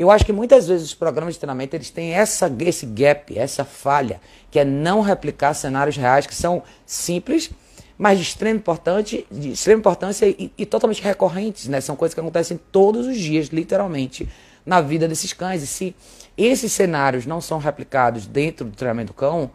eu 0.00 0.10
acho 0.10 0.24
que 0.24 0.32
muitas 0.32 0.66
vezes 0.66 0.86
os 0.86 0.94
programas 0.94 1.34
de 1.34 1.40
treinamento 1.40 1.76
eles 1.76 1.90
têm 1.90 2.14
essa, 2.14 2.50
esse 2.60 2.86
gap, 2.86 3.38
essa 3.38 3.66
falha, 3.66 4.18
que 4.50 4.58
é 4.58 4.64
não 4.64 5.02
replicar 5.02 5.52
cenários 5.52 5.94
reais 5.94 6.26
que 6.26 6.34
são 6.34 6.62
simples, 6.86 7.50
mas 7.98 8.16
de 8.16 8.24
extrema, 8.24 8.56
importante, 8.56 9.26
de 9.30 9.50
extrema 9.50 9.80
importância 9.80 10.24
e, 10.26 10.50
e 10.56 10.64
totalmente 10.64 11.02
recorrentes. 11.02 11.68
Né? 11.68 11.82
São 11.82 11.94
coisas 11.94 12.14
que 12.14 12.20
acontecem 12.20 12.58
todos 12.72 13.06
os 13.06 13.18
dias, 13.18 13.48
literalmente, 13.48 14.26
na 14.64 14.80
vida 14.80 15.06
desses 15.06 15.34
cães. 15.34 15.62
E 15.62 15.66
se 15.66 15.94
esses 16.34 16.72
cenários 16.72 17.26
não 17.26 17.42
são 17.42 17.58
replicados 17.58 18.26
dentro 18.26 18.64
do 18.64 18.74
treinamento 18.74 19.12
do 19.12 19.14
cão, 19.14 19.50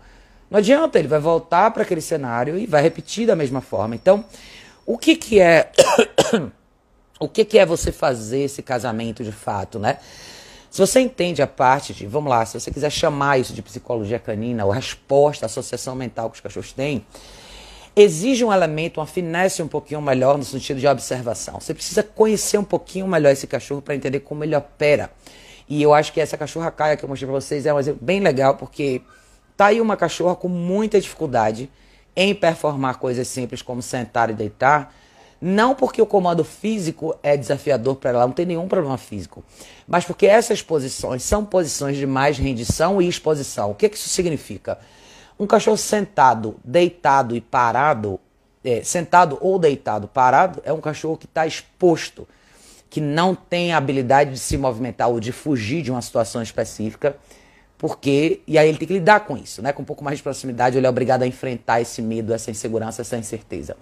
não 0.48 0.60
adianta, 0.60 1.00
ele 1.00 1.08
vai 1.08 1.20
voltar 1.20 1.72
para 1.72 1.82
aquele 1.82 2.02
cenário 2.02 2.56
e 2.56 2.68
vai 2.68 2.84
repetir 2.84 3.26
da 3.26 3.36
mesma 3.36 3.62
forma. 3.62 3.96
Então, 3.96 4.24
o 4.86 4.96
que, 4.96 5.16
que 5.16 5.40
é. 5.40 5.72
o 7.20 7.28
que, 7.28 7.44
que 7.44 7.58
é 7.58 7.66
você 7.66 7.92
fazer 7.92 8.42
esse 8.42 8.62
casamento 8.62 9.24
de 9.24 9.32
fato, 9.32 9.80
né? 9.80 9.98
Se 10.76 10.82
você 10.82 11.00
entende 11.00 11.42
a 11.42 11.48
parte 11.48 11.94
de, 11.94 12.06
vamos 12.06 12.30
lá, 12.30 12.46
se 12.46 12.60
você 12.60 12.70
quiser 12.70 12.90
chamar 12.90 13.40
isso 13.40 13.54
de 13.54 13.62
psicologia 13.62 14.20
canina 14.20 14.66
ou 14.66 14.72
resposta, 14.72 15.46
associação 15.46 15.96
mental 15.96 16.30
que 16.30 16.36
os 16.36 16.42
cachorros 16.42 16.74
têm, 16.74 17.06
exige 17.96 18.44
um 18.44 18.52
elemento, 18.52 19.00
uma 19.00 19.08
finesse 19.08 19.64
um 19.64 19.70
pouquinho 19.70 20.02
melhor 20.02 20.38
no 20.38 20.44
sentido 20.44 20.78
de 20.78 20.86
observação. 20.86 21.62
Você 21.62 21.74
precisa 21.74 22.04
conhecer 22.04 22.58
um 22.58 22.64
pouquinho 22.66 23.08
melhor 23.08 23.32
esse 23.32 23.48
cachorro 23.48 23.82
para 23.82 23.96
entender 23.96 24.20
como 24.20 24.44
ele 24.44 24.54
opera. 24.54 25.12
E 25.70 25.82
eu 25.82 25.94
acho 25.94 26.12
que 26.12 26.20
essa 26.20 26.36
cachorra 26.36 26.70
caia 26.72 26.98
que 26.98 27.06
eu 27.06 27.08
mostrei 27.08 27.32
para 27.32 27.40
vocês 27.40 27.66
é 27.66 27.74
um 27.74 27.80
exemplo 27.80 28.04
bem 28.04 28.20
legal, 28.20 28.56
porque 28.56 29.02
tá 29.56 29.68
aí 29.68 29.80
uma 29.80 29.96
cachorra 29.96 30.36
com 30.36 30.50
muita 30.50 31.00
dificuldade 31.00 31.72
em 32.14 32.36
performar 32.36 33.00
coisas 33.00 33.30
simples 33.30 33.62
como 33.62 33.82
sentar 33.82 34.30
e 34.30 34.34
deitar, 34.34 34.94
não 35.42 35.76
porque 35.76 36.02
o 36.02 36.06
comando 36.06 36.44
físico 36.44 37.16
é 37.22 37.36
desafiador 37.36 37.96
para 37.96 38.12
ela, 38.12 38.28
não 38.28 38.34
tem 38.34 38.46
nenhum 38.46 38.68
problema 38.68 38.98
físico, 38.98 39.44
mas 39.88 40.06
porque 40.06 40.26
essas 40.26 40.62
posições 40.62 41.24
são 41.24 41.46
posições 41.46 41.98
de 41.98 42.06
mais 42.06 42.38
rendição 42.38 43.02
e 43.02 43.08
exposição. 43.08 43.72
O 43.72 43.76
que, 43.76 43.90
que 43.90 43.98
isso 43.98 44.10
significa? 44.10 44.80
Um 45.38 45.46
cachorro 45.46 45.78
sentado, 45.78 46.56
deitado 46.64 47.36
e 47.36 47.42
parado, 47.42 48.20
é, 48.64 48.84
sentado 48.84 49.38
ou 49.42 49.60
deitado 49.60 50.08
parado, 50.08 50.62
é 50.66 50.74
um 50.74 50.82
cachorro 50.82 51.18
que 51.18 51.26
está 51.26 51.46
exposto, 51.46 52.28
que 52.90 53.02
não 53.02 53.36
tem 53.36 53.74
a 53.74 53.78
habilidade 53.78 54.32
de 54.32 54.40
se 54.40 54.58
movimentar 54.58 55.10
ou 55.10 55.20
de 55.20 55.32
fugir 55.32 55.82
de 55.82 55.92
uma 55.92 56.02
situação 56.02 56.42
específica, 56.42 57.18
porque 57.78 58.42
e 58.48 58.58
aí 58.58 58.70
ele 58.70 58.78
tem 58.78 58.88
que 58.88 58.94
lidar 58.94 59.22
com 59.22 59.38
isso, 59.38 59.62
né? 59.62 59.74
Com 59.74 59.82
um 59.82 59.86
pouco 59.86 60.04
mais 60.04 60.18
de 60.18 60.24
proximidade, 60.24 60.78
ele 60.78 60.88
é 60.88 60.90
obrigado 60.90 61.24
a 61.24 61.28
enfrentar 61.28 61.82
esse 61.82 62.02
medo, 62.02 62.34
essa 62.34 62.50
insegurança, 62.52 63.02
essa 63.02 63.18
incerteza. 63.18 63.76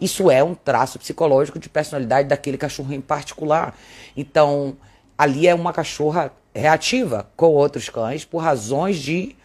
Isso 0.00 0.30
é 0.30 0.42
um 0.42 0.54
traço 0.54 0.98
psicológico 0.98 1.58
de 1.58 1.68
personalidade 1.68 2.28
daquele 2.28 2.58
cachorro 2.58 2.92
em 2.92 3.00
particular. 3.00 3.76
Então, 4.16 4.76
ali 5.16 5.46
é 5.46 5.54
uma 5.54 5.72
cachorra 5.72 6.32
reativa 6.54 7.28
com 7.36 7.46
outros 7.46 7.88
cães 7.88 8.24
por 8.24 8.38
razões 8.38 8.98
de 8.98 9.36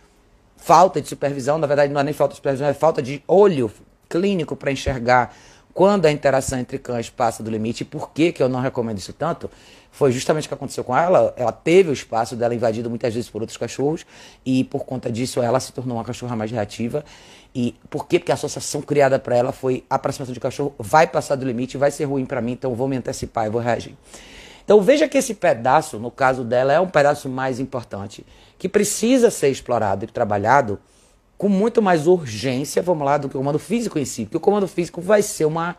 falta 0.55 0.99
de 0.99 1.07
supervisão. 1.07 1.57
Na 1.57 1.67
verdade, 1.67 1.93
não 1.93 2.01
é 2.01 2.03
nem 2.03 2.13
falta 2.13 2.31
de 2.31 2.37
supervisão, 2.37 2.67
é 2.67 2.73
falta 2.73 3.01
de 3.01 3.23
olho 3.27 3.71
clínico 4.09 4.55
para 4.55 4.71
enxergar 4.71 5.35
quando 5.73 6.07
a 6.07 6.11
interação 6.11 6.57
entre 6.57 6.79
cães 6.79 7.09
passa 7.09 7.43
do 7.43 7.51
limite. 7.51 7.83
E 7.83 7.85
por 7.85 8.09
que, 8.09 8.31
que 8.31 8.41
eu 8.41 8.49
não 8.49 8.59
recomendo 8.59 8.97
isso 8.97 9.13
tanto? 9.13 9.49
Foi 9.97 10.11
justamente 10.11 10.45
o 10.45 10.47
que 10.47 10.53
aconteceu 10.53 10.83
com 10.83 10.95
ela. 10.95 11.33
Ela 11.35 11.51
teve 11.51 11.89
o 11.89 11.93
espaço 11.93 12.35
dela 12.35 12.53
invadido 12.53 12.87
muitas 12.87 13.15
vezes 13.15 13.31
por 13.31 13.41
outros 13.41 13.57
cachorros 13.57 14.05
e 14.45 14.63
por 14.65 14.85
conta 14.85 15.11
disso 15.11 15.41
ela 15.41 15.59
se 15.59 15.73
tornou 15.73 15.97
uma 15.97 16.03
cachorra 16.03 16.35
mais 16.35 16.51
reativa. 16.51 17.03
E 17.55 17.73
por 17.89 18.07
quê? 18.07 18.19
Porque 18.19 18.31
a 18.31 18.35
associação 18.35 18.79
criada 18.79 19.17
para 19.17 19.35
ela 19.35 19.51
foi 19.51 19.83
a 19.89 19.95
aproximação 19.95 20.35
de 20.35 20.39
cachorro 20.39 20.75
vai 20.77 21.07
passar 21.07 21.33
do 21.33 21.43
limite, 21.43 21.77
vai 21.77 21.89
ser 21.89 22.03
ruim 22.03 22.27
para 22.27 22.39
mim, 22.39 22.51
então 22.51 22.75
vou 22.75 22.87
me 22.87 22.95
antecipar 22.95 23.47
e 23.47 23.49
vou 23.49 23.59
reagir. 23.59 23.95
Então 24.63 24.79
veja 24.81 25.07
que 25.07 25.17
esse 25.17 25.33
pedaço, 25.33 25.97
no 25.97 26.11
caso 26.11 26.43
dela, 26.43 26.71
é 26.71 26.79
um 26.79 26.87
pedaço 26.87 27.27
mais 27.27 27.59
importante, 27.59 28.23
que 28.59 28.69
precisa 28.69 29.31
ser 29.31 29.49
explorado 29.49 30.05
e 30.05 30.07
trabalhado 30.07 30.79
com 31.39 31.49
muito 31.49 31.81
mais 31.81 32.05
urgência, 32.05 32.83
vamos 32.83 33.03
lá, 33.03 33.17
do 33.17 33.29
que 33.29 33.35
o 33.35 33.39
comando 33.39 33.57
físico 33.57 33.97
em 33.97 34.05
si. 34.05 34.25
Porque 34.25 34.37
o 34.37 34.41
comando 34.41 34.67
físico 34.67 35.01
vai 35.01 35.23
ser 35.23 35.45
uma, 35.45 35.75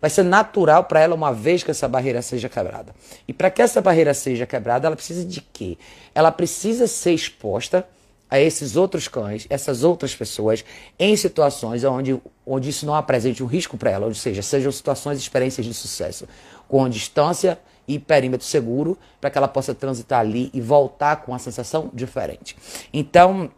vai 0.00 0.10
ser 0.10 0.22
natural 0.22 0.84
para 0.84 1.00
ela 1.00 1.14
uma 1.14 1.32
vez 1.32 1.62
que 1.62 1.70
essa 1.70 1.86
barreira 1.86 2.22
seja 2.22 2.48
quebrada. 2.48 2.94
E 3.28 3.32
para 3.32 3.50
que 3.50 3.60
essa 3.60 3.80
barreira 3.80 4.14
seja 4.14 4.46
quebrada, 4.46 4.86
ela 4.86 4.96
precisa 4.96 5.24
de 5.24 5.40
quê? 5.40 5.76
Ela 6.14 6.32
precisa 6.32 6.86
ser 6.86 7.12
exposta 7.12 7.86
a 8.30 8.40
esses 8.40 8.76
outros 8.76 9.08
cães, 9.08 9.46
essas 9.50 9.82
outras 9.82 10.14
pessoas, 10.14 10.64
em 10.98 11.16
situações 11.16 11.82
onde, 11.82 12.20
onde 12.46 12.70
isso 12.70 12.86
não 12.86 12.94
apresente 12.94 13.42
um 13.42 13.46
risco 13.46 13.76
para 13.76 13.90
ela, 13.90 14.06
ou 14.06 14.14
seja, 14.14 14.40
sejam 14.40 14.70
situações 14.70 15.18
e 15.18 15.20
experiências 15.20 15.66
de 15.66 15.74
sucesso, 15.74 16.28
com 16.68 16.88
distância 16.88 17.58
e 17.88 17.98
perímetro 17.98 18.46
seguro, 18.46 18.96
para 19.20 19.30
que 19.30 19.36
ela 19.36 19.48
possa 19.48 19.74
transitar 19.74 20.20
ali 20.20 20.48
e 20.54 20.60
voltar 20.60 21.16
com 21.16 21.32
uma 21.32 21.40
sensação 21.40 21.90
diferente. 21.92 22.56
Então, 22.92 23.50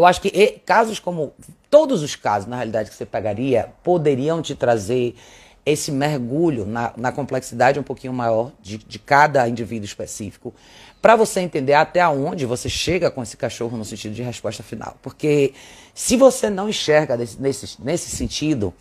eu 0.00 0.06
acho 0.06 0.20
que 0.20 0.60
casos 0.64 0.98
como 0.98 1.32
todos 1.68 2.02
os 2.02 2.16
casos, 2.16 2.48
na 2.48 2.56
realidade, 2.56 2.90
que 2.90 2.96
você 2.96 3.06
pegaria, 3.06 3.68
poderiam 3.82 4.40
te 4.42 4.54
trazer 4.54 5.14
esse 5.64 5.92
mergulho 5.92 6.64
na, 6.64 6.92
na 6.96 7.12
complexidade 7.12 7.78
um 7.78 7.82
pouquinho 7.82 8.12
maior 8.12 8.50
de, 8.62 8.78
de 8.78 8.98
cada 8.98 9.46
indivíduo 9.46 9.84
específico, 9.84 10.54
para 11.02 11.16
você 11.16 11.40
entender 11.40 11.74
até 11.74 12.06
onde 12.08 12.46
você 12.46 12.68
chega 12.68 13.10
com 13.10 13.22
esse 13.22 13.36
cachorro 13.36 13.76
no 13.76 13.84
sentido 13.84 14.14
de 14.14 14.22
resposta 14.22 14.62
final. 14.62 14.96
Porque 15.02 15.52
se 15.94 16.16
você 16.16 16.48
não 16.48 16.68
enxerga 16.68 17.16
desse, 17.16 17.40
nesse, 17.40 17.82
nesse 17.82 18.16
sentido, 18.16 18.72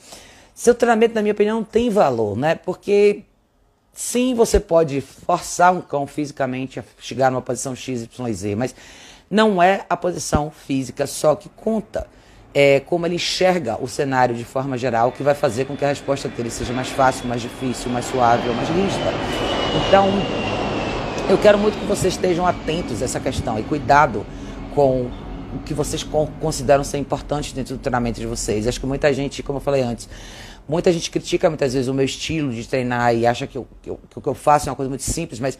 seu 0.55 0.73
treinamento, 0.73 1.15
na 1.15 1.21
minha 1.21 1.33
opinião, 1.33 1.57
não 1.57 1.63
tem 1.65 1.89
valor, 1.89 2.37
né? 2.37 2.55
Porque 2.55 3.23
sim, 3.93 4.33
você 4.33 4.59
pode 4.59 5.01
forçar 5.01 5.73
um 5.73 5.81
cão 5.81 6.07
fisicamente 6.07 6.79
a 6.79 6.83
chegar 6.99 7.29
numa 7.29 7.41
posição 7.41 7.75
X, 7.75 8.03
Y, 8.03 8.33
Z, 8.33 8.55
mas 8.55 8.73
não 9.29 9.61
é 9.61 9.85
a 9.89 9.95
posição 9.95 10.51
física 10.51 11.05
só 11.05 11.35
que 11.35 11.49
conta. 11.49 12.07
É 12.51 12.79
como 12.79 13.05
ele 13.05 13.15
enxerga 13.15 13.77
o 13.79 13.87
cenário 13.87 14.35
de 14.35 14.43
forma 14.43 14.75
geral 14.75 15.11
que 15.11 15.21
vai 15.21 15.35
fazer 15.35 15.65
com 15.65 15.77
que 15.77 15.85
a 15.85 15.89
resposta 15.89 16.27
dele 16.27 16.49
seja 16.49 16.73
mais 16.73 16.89
fácil, 16.89 17.27
mais 17.27 17.41
difícil, 17.41 17.91
mais 17.91 18.05
suave 18.05 18.49
ou 18.49 18.55
mais 18.55 18.67
rígida. 18.69 19.11
Então, 19.87 20.07
eu 21.29 21.37
quero 21.37 21.59
muito 21.59 21.77
que 21.77 21.85
vocês 21.85 22.15
estejam 22.15 22.47
atentos 22.47 23.03
a 23.03 23.05
essa 23.05 23.19
questão 23.19 23.59
e 23.59 23.63
cuidado 23.63 24.25
com 24.73 25.11
o 25.53 25.59
que 25.63 25.75
vocês 25.75 26.03
consideram 26.39 26.83
ser 26.83 26.97
importante 26.97 27.53
dentro 27.53 27.75
do 27.75 27.79
treinamento 27.79 28.19
de 28.19 28.25
vocês. 28.25 28.67
Acho 28.67 28.79
que 28.79 28.85
muita 28.87 29.13
gente, 29.13 29.43
como 29.43 29.57
eu 29.57 29.61
falei 29.61 29.83
antes, 29.83 30.09
muita 30.67 30.91
gente 30.91 31.09
critica 31.11 31.49
muitas 31.49 31.73
vezes 31.73 31.87
o 31.87 31.93
meu 31.93 32.05
estilo 32.05 32.51
de 32.51 32.67
treinar 32.67 33.15
e 33.15 33.27
acha 33.27 33.45
que, 33.45 33.57
eu, 33.57 33.67
que, 33.81 33.89
eu, 33.89 33.99
que 34.09 34.17
o 34.17 34.21
que 34.21 34.27
eu 34.27 34.33
faço 34.33 34.69
é 34.69 34.71
uma 34.71 34.75
coisa 34.75 34.89
muito 34.89 35.03
simples, 35.03 35.39
mas 35.39 35.57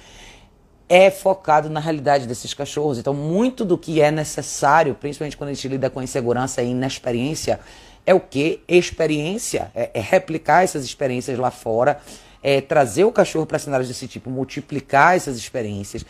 é 0.90 1.12
focado 1.12 1.70
na 1.70 1.80
realidade 1.80 2.28
desses 2.28 2.54
cachorros. 2.54 2.98
Então, 2.98 3.14
muito 3.14 3.64
do 3.64 3.78
que 3.78 4.02
é 4.02 4.10
necessário, 4.10 4.96
principalmente 4.96 5.38
quando 5.38 5.52
a 5.52 5.54
gente 5.54 5.68
lida 5.68 5.90
com 5.90 6.02
insegurança 6.02 6.62
e 6.64 6.72
inexperiência, 6.72 7.60
é 8.06 8.14
o 8.14 8.20
que? 8.20 8.62
Experiência. 8.68 9.72
É, 9.76 9.92
é 9.94 10.02
replicar 10.02 10.64
essas 10.64 10.84
experiências 10.84 11.38
lá 11.38 11.52
fora 11.52 12.02
é, 12.42 12.62
trazer 12.62 13.04
o 13.04 13.12
cachorro 13.12 13.46
para 13.46 13.60
cenários 13.60 13.88
desse 13.88 14.08
tipo, 14.08 14.30
multiplicar 14.30 15.16
essas 15.16 15.38
experiências, 15.38 16.06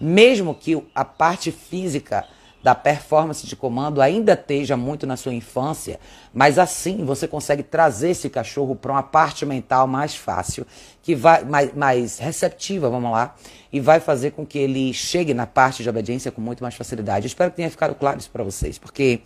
mesmo 0.00 0.54
que 0.54 0.82
a 0.94 1.04
parte 1.04 1.50
física 1.52 2.24
da 2.64 2.74
performance 2.74 3.46
de 3.46 3.54
comando 3.54 4.00
ainda 4.00 4.32
esteja 4.32 4.74
muito 4.74 5.06
na 5.06 5.18
sua 5.18 5.34
infância, 5.34 6.00
mas 6.32 6.58
assim 6.58 7.04
você 7.04 7.28
consegue 7.28 7.62
trazer 7.62 8.08
esse 8.08 8.30
cachorro 8.30 8.74
para 8.74 8.90
uma 8.90 9.02
parte 9.02 9.44
mental 9.44 9.86
mais 9.86 10.16
fácil, 10.16 10.66
que 11.02 11.14
vai 11.14 11.44
mais, 11.44 11.74
mais 11.74 12.18
receptiva, 12.18 12.88
vamos 12.88 13.12
lá, 13.12 13.34
e 13.70 13.80
vai 13.80 14.00
fazer 14.00 14.30
com 14.30 14.46
que 14.46 14.58
ele 14.58 14.94
chegue 14.94 15.34
na 15.34 15.46
parte 15.46 15.82
de 15.82 15.90
obediência 15.90 16.32
com 16.32 16.40
muito 16.40 16.62
mais 16.62 16.74
facilidade. 16.74 17.26
Eu 17.26 17.28
espero 17.28 17.50
que 17.50 17.58
tenha 17.58 17.68
ficado 17.68 17.94
claro 17.94 18.18
isso 18.18 18.30
para 18.30 18.42
vocês, 18.42 18.78
porque 18.78 19.20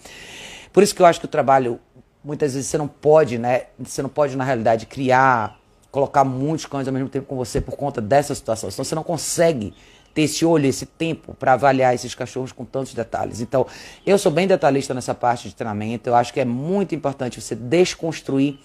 por 0.72 0.82
isso 0.82 0.92
que 0.92 1.00
eu 1.00 1.06
acho 1.06 1.20
que 1.20 1.26
o 1.26 1.28
trabalho 1.28 1.78
muitas 2.24 2.54
vezes 2.54 2.68
você 2.68 2.76
não 2.76 2.88
pode, 2.88 3.38
né? 3.38 3.66
Você 3.78 4.02
não 4.02 4.10
pode 4.10 4.36
na 4.36 4.42
realidade 4.42 4.84
criar 4.84 5.56
colocar 5.92 6.24
muitos 6.24 6.66
cães 6.66 6.88
ao 6.88 6.92
mesmo 6.92 7.08
tempo 7.08 7.26
com 7.26 7.36
você 7.36 7.60
por 7.60 7.76
conta 7.76 8.00
dessa 8.00 8.34
situação. 8.34 8.68
Então 8.68 8.84
você 8.84 8.96
não 8.96 9.04
consegue 9.04 9.72
ter 10.14 10.22
esse 10.22 10.44
olho, 10.44 10.66
esse 10.66 10.86
tempo 10.86 11.34
para 11.34 11.52
avaliar 11.52 11.94
esses 11.94 12.14
cachorros 12.14 12.52
com 12.52 12.64
tantos 12.64 12.94
detalhes. 12.94 13.40
Então, 13.40 13.66
eu 14.06 14.18
sou 14.18 14.32
bem 14.32 14.46
detalhista 14.46 14.92
nessa 14.92 15.14
parte 15.14 15.48
de 15.48 15.54
treinamento. 15.54 16.08
Eu 16.08 16.14
acho 16.14 16.32
que 16.32 16.40
é 16.40 16.44
muito 16.44 16.94
importante 16.94 17.40
você 17.40 17.54
desconstruir 17.54 18.58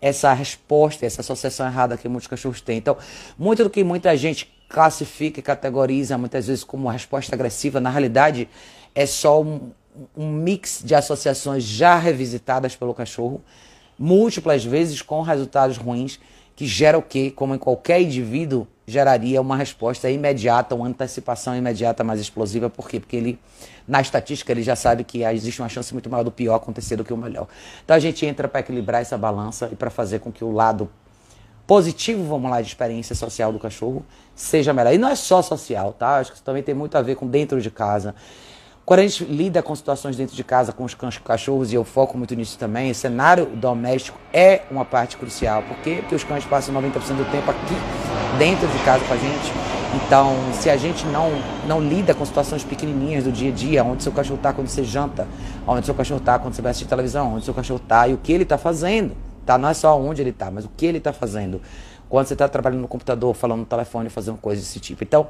essa 0.00 0.32
resposta, 0.32 1.04
essa 1.04 1.20
associação 1.20 1.66
errada 1.66 1.96
que 1.96 2.08
muitos 2.08 2.28
cachorros 2.28 2.60
têm. 2.60 2.78
Então, 2.78 2.96
muito 3.38 3.64
do 3.64 3.70
que 3.70 3.82
muita 3.82 4.16
gente 4.16 4.52
classifica 4.68 5.40
e 5.40 5.42
categoriza 5.42 6.16
muitas 6.18 6.46
vezes 6.46 6.62
como 6.62 6.88
resposta 6.88 7.34
agressiva, 7.34 7.80
na 7.80 7.90
realidade 7.90 8.48
é 8.94 9.06
só 9.06 9.42
um, 9.42 9.72
um 10.16 10.30
mix 10.30 10.82
de 10.84 10.94
associações 10.94 11.64
já 11.64 11.96
revisitadas 11.96 12.76
pelo 12.76 12.94
cachorro, 12.94 13.42
múltiplas 13.98 14.64
vezes 14.64 15.02
com 15.02 15.22
resultados 15.22 15.76
ruins 15.76 16.20
que 16.58 16.66
gera 16.66 16.98
o 16.98 17.02
quê? 17.02 17.30
Como 17.30 17.54
em 17.54 17.58
qualquer 17.58 18.02
indivíduo, 18.02 18.66
geraria 18.84 19.40
uma 19.40 19.56
resposta 19.56 20.10
imediata, 20.10 20.74
uma 20.74 20.88
antecipação 20.88 21.56
imediata 21.56 22.02
mais 22.02 22.18
explosiva. 22.18 22.68
Por 22.68 22.88
quê? 22.88 22.98
Porque 22.98 23.14
ele, 23.14 23.38
na 23.86 24.00
estatística, 24.00 24.50
ele 24.50 24.64
já 24.64 24.74
sabe 24.74 25.04
que 25.04 25.22
existe 25.22 25.62
uma 25.62 25.68
chance 25.68 25.92
muito 25.92 26.10
maior 26.10 26.24
do 26.24 26.32
pior 26.32 26.56
acontecer 26.56 26.96
do 26.96 27.04
que 27.04 27.12
o 27.12 27.16
melhor. 27.16 27.46
Então 27.84 27.94
a 27.94 28.00
gente 28.00 28.26
entra 28.26 28.48
para 28.48 28.58
equilibrar 28.58 29.00
essa 29.00 29.16
balança 29.16 29.68
e 29.70 29.76
para 29.76 29.88
fazer 29.88 30.18
com 30.18 30.32
que 30.32 30.42
o 30.42 30.50
lado 30.50 30.90
positivo, 31.64 32.24
vamos 32.24 32.50
lá, 32.50 32.60
de 32.60 32.66
experiência 32.66 33.14
social 33.14 33.52
do 33.52 33.60
cachorro 33.60 34.04
seja 34.34 34.72
melhor. 34.72 34.92
E 34.92 34.98
não 34.98 35.10
é 35.10 35.14
só 35.14 35.40
social, 35.40 35.92
tá? 35.92 36.16
Acho 36.16 36.32
que 36.32 36.38
isso 36.38 36.44
também 36.44 36.64
tem 36.64 36.74
muito 36.74 36.98
a 36.98 37.02
ver 37.02 37.14
com 37.14 37.28
dentro 37.28 37.62
de 37.62 37.70
casa. 37.70 38.16
Quando 38.88 39.00
a 39.00 39.06
gente 39.06 39.22
lida 39.24 39.62
com 39.62 39.76
situações 39.76 40.16
dentro 40.16 40.34
de 40.34 40.42
casa 40.42 40.72
com 40.72 40.82
os 40.82 40.94
cachorros, 40.94 41.70
e 41.70 41.74
eu 41.74 41.84
foco 41.84 42.16
muito 42.16 42.34
nisso 42.34 42.58
também, 42.58 42.90
o 42.90 42.94
cenário 42.94 43.44
doméstico 43.44 44.18
é 44.32 44.62
uma 44.70 44.82
parte 44.82 45.18
crucial. 45.18 45.62
Por 45.62 45.76
quê? 45.80 45.96
Porque 46.00 46.14
os 46.14 46.24
cães 46.24 46.42
passam 46.46 46.74
90% 46.74 46.92
do 46.92 47.30
tempo 47.30 47.50
aqui 47.50 47.74
dentro 48.38 48.66
de 48.66 48.78
casa 48.84 49.04
com 49.04 49.12
a 49.12 49.16
gente. 49.18 49.52
Então, 49.94 50.34
se 50.54 50.70
a 50.70 50.76
gente 50.78 51.04
não, 51.08 51.28
não 51.66 51.82
lida 51.82 52.14
com 52.14 52.24
situações 52.24 52.64
pequenininhas 52.64 53.24
do 53.24 53.30
dia 53.30 53.50
a 53.50 53.54
dia, 53.54 53.84
onde 53.84 54.02
seu 54.02 54.10
cachorro 54.10 54.38
está 54.38 54.54
quando 54.54 54.68
você 54.68 54.82
janta, 54.82 55.28
onde 55.66 55.84
seu 55.84 55.94
cachorro 55.94 56.20
está 56.20 56.38
quando 56.38 56.54
você 56.54 56.62
vai 56.62 56.70
assistir 56.70 56.88
televisão, 56.88 57.34
onde 57.34 57.44
seu 57.44 57.52
cachorro 57.52 57.82
está 57.82 58.08
e 58.08 58.14
o 58.14 58.16
que 58.16 58.32
ele 58.32 58.44
está 58.44 58.56
fazendo, 58.56 59.14
tá? 59.44 59.58
Não 59.58 59.68
é 59.68 59.74
só 59.74 60.00
onde 60.00 60.22
ele 60.22 60.30
está, 60.30 60.50
mas 60.50 60.64
o 60.64 60.70
que 60.74 60.86
ele 60.86 60.96
está 60.96 61.12
fazendo. 61.12 61.60
Quando 62.08 62.26
você 62.26 62.32
está 62.32 62.48
trabalhando 62.48 62.80
no 62.80 62.88
computador, 62.88 63.34
falando 63.34 63.58
no 63.60 63.66
telefone, 63.66 64.08
fazendo 64.08 64.38
coisas 64.38 64.64
desse 64.64 64.80
tipo. 64.80 65.04
Então, 65.04 65.26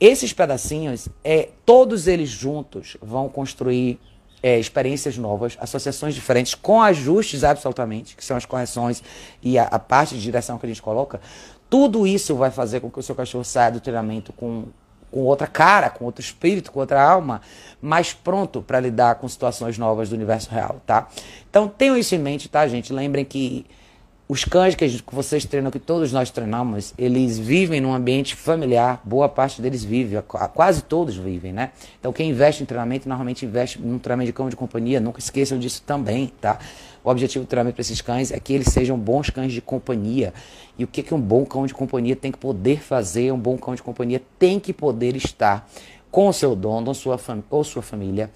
esses 0.00 0.32
pedacinhos, 0.32 1.08
é, 1.24 1.48
todos 1.66 2.06
eles 2.06 2.28
juntos 2.28 2.96
vão 3.00 3.28
construir 3.28 3.98
é, 4.42 4.58
experiências 4.58 5.16
novas, 5.18 5.56
associações 5.60 6.14
diferentes, 6.14 6.54
com 6.54 6.80
ajustes 6.80 7.42
absolutamente, 7.42 8.16
que 8.16 8.24
são 8.24 8.36
as 8.36 8.46
correções 8.46 9.02
e 9.42 9.58
a, 9.58 9.64
a, 9.64 9.78
parte 9.78 10.14
de 10.14 10.22
direção 10.22 10.58
que 10.58 10.66
a 10.66 10.68
gente 10.68 10.82
coloca. 10.82 11.20
Tudo 11.68 12.06
isso 12.06 12.34
vai 12.36 12.50
fazer 12.50 12.80
com 12.80 12.90
que 12.90 12.98
o 12.98 13.02
seu 13.02 13.14
cachorro 13.14 13.44
saia 13.44 13.72
do 13.72 13.80
treinamento 13.80 14.32
com, 14.32 14.66
com 15.10 15.20
outra 15.20 15.46
cara, 15.46 15.90
com 15.90 16.04
outro 16.04 16.22
espírito, 16.22 16.70
com 16.70 16.80
outra 16.80 17.02
alma, 17.02 17.40
mais 17.82 18.12
pronto 18.12 18.62
para 18.62 18.78
lidar 18.80 19.16
com 19.16 19.28
situações 19.28 19.76
novas 19.76 20.08
do 20.08 20.14
universo 20.14 20.50
real, 20.50 20.80
tá? 20.86 21.08
Então 21.50 21.68
tenham 21.68 21.96
isso 21.96 22.14
em 22.14 22.18
mente, 22.18 22.48
tá, 22.48 22.66
gente? 22.68 22.92
Lembrem 22.92 23.24
que 23.24 23.66
os 24.28 24.44
cães 24.44 24.74
que, 24.74 24.86
vocês 25.10 25.46
treinam, 25.46 25.70
que 25.70 25.78
todos 25.78 26.12
nós 26.12 26.30
treinamos, 26.30 26.92
eles 26.98 27.38
vivem 27.38 27.80
num 27.80 27.94
ambiente 27.94 28.36
familiar, 28.36 29.00
boa 29.02 29.26
parte 29.26 29.62
deles 29.62 29.82
vive, 29.82 30.20
quase 30.52 30.82
todos 30.82 31.16
vivem, 31.16 31.50
né? 31.50 31.70
Então 31.98 32.12
quem 32.12 32.28
investe 32.28 32.62
em 32.62 32.66
treinamento, 32.66 33.08
normalmente 33.08 33.46
investe 33.46 33.80
num 33.80 33.98
treinamento 33.98 34.26
de 34.26 34.32
cão 34.34 34.50
de 34.50 34.54
companhia, 34.54 35.00
nunca 35.00 35.18
esqueçam 35.18 35.58
disso 35.58 35.82
também, 35.86 36.30
tá? 36.42 36.58
O 37.02 37.08
objetivo 37.08 37.46
do 37.46 37.48
treinamento 37.48 37.76
para 37.76 37.80
esses 37.80 38.02
cães 38.02 38.30
é 38.30 38.38
que 38.38 38.52
eles 38.52 38.68
sejam 38.68 38.98
bons 38.98 39.30
cães 39.30 39.50
de 39.50 39.62
companhia. 39.62 40.34
E 40.78 40.84
o 40.84 40.86
que, 40.86 41.02
que 41.02 41.14
um 41.14 41.20
bom 41.20 41.46
cão 41.46 41.66
de 41.66 41.72
companhia 41.72 42.14
tem 42.14 42.30
que 42.30 42.36
poder 42.38 42.82
fazer? 42.82 43.32
Um 43.32 43.38
bom 43.38 43.56
cão 43.56 43.74
de 43.74 43.82
companhia 43.82 44.20
tem 44.38 44.60
que 44.60 44.74
poder 44.74 45.16
estar 45.16 45.66
com 46.10 46.28
o 46.28 46.32
seu 46.34 46.54
dono 46.54 46.88
ou 46.88 46.94
sua, 46.94 47.18
ou 47.48 47.64
sua 47.64 47.80
família 47.80 48.30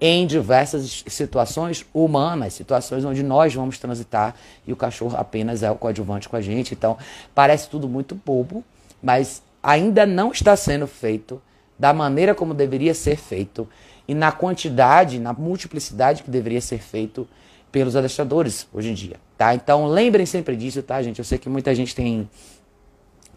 em 0.00 0.26
diversas 0.26 1.04
situações 1.06 1.86
humanas, 1.94 2.52
situações 2.52 3.04
onde 3.04 3.22
nós 3.22 3.54
vamos 3.54 3.78
transitar 3.78 4.34
e 4.66 4.72
o 4.72 4.76
cachorro 4.76 5.16
apenas 5.16 5.62
é 5.62 5.70
o 5.70 5.76
coadjuvante 5.76 6.28
com 6.28 6.36
a 6.36 6.40
gente. 6.40 6.74
Então, 6.74 6.98
parece 7.34 7.68
tudo 7.70 7.88
muito 7.88 8.14
bobo, 8.14 8.62
mas 9.02 9.42
ainda 9.62 10.04
não 10.04 10.32
está 10.32 10.54
sendo 10.54 10.86
feito 10.86 11.40
da 11.78 11.92
maneira 11.92 12.34
como 12.34 12.52
deveria 12.52 12.94
ser 12.94 13.16
feito 13.16 13.68
e 14.06 14.14
na 14.14 14.30
quantidade, 14.30 15.18
na 15.18 15.32
multiplicidade 15.32 16.22
que 16.22 16.30
deveria 16.30 16.60
ser 16.60 16.78
feito 16.78 17.26
pelos 17.72 17.96
adestradores 17.96 18.66
hoje 18.72 18.90
em 18.90 18.94
dia, 18.94 19.16
tá? 19.36 19.54
Então, 19.54 19.86
lembrem 19.86 20.24
sempre 20.24 20.56
disso, 20.56 20.82
tá, 20.82 21.02
gente? 21.02 21.18
Eu 21.18 21.24
sei 21.24 21.38
que 21.38 21.48
muita 21.48 21.74
gente 21.74 21.94
tem 21.94 22.28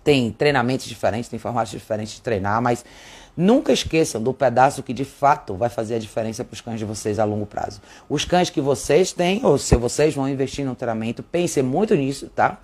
tem 0.01 0.31
treinamentos 0.31 0.85
diferentes, 0.85 1.29
tem 1.29 1.37
formatos 1.37 1.71
diferentes 1.71 2.13
de 2.13 2.21
treinar, 2.21 2.61
mas 2.61 2.85
Nunca 3.35 3.71
esqueçam 3.71 4.21
do 4.21 4.33
pedaço 4.33 4.83
que 4.83 4.93
de 4.93 5.05
fato 5.05 5.53
vai 5.55 5.69
fazer 5.69 5.95
a 5.95 5.99
diferença 5.99 6.43
para 6.43 6.53
os 6.53 6.61
cães 6.61 6.79
de 6.79 6.85
vocês 6.85 7.19
a 7.19 7.23
longo 7.23 7.45
prazo. 7.45 7.81
Os 8.09 8.25
cães 8.25 8.49
que 8.49 8.59
vocês 8.59 9.13
têm, 9.13 9.45
ou 9.45 9.57
se 9.57 9.75
vocês 9.75 10.13
vão 10.13 10.27
investir 10.27 10.65
no 10.65 10.75
treinamento, 10.75 11.23
pensem 11.23 11.63
muito 11.63 11.95
nisso, 11.95 12.29
tá? 12.35 12.59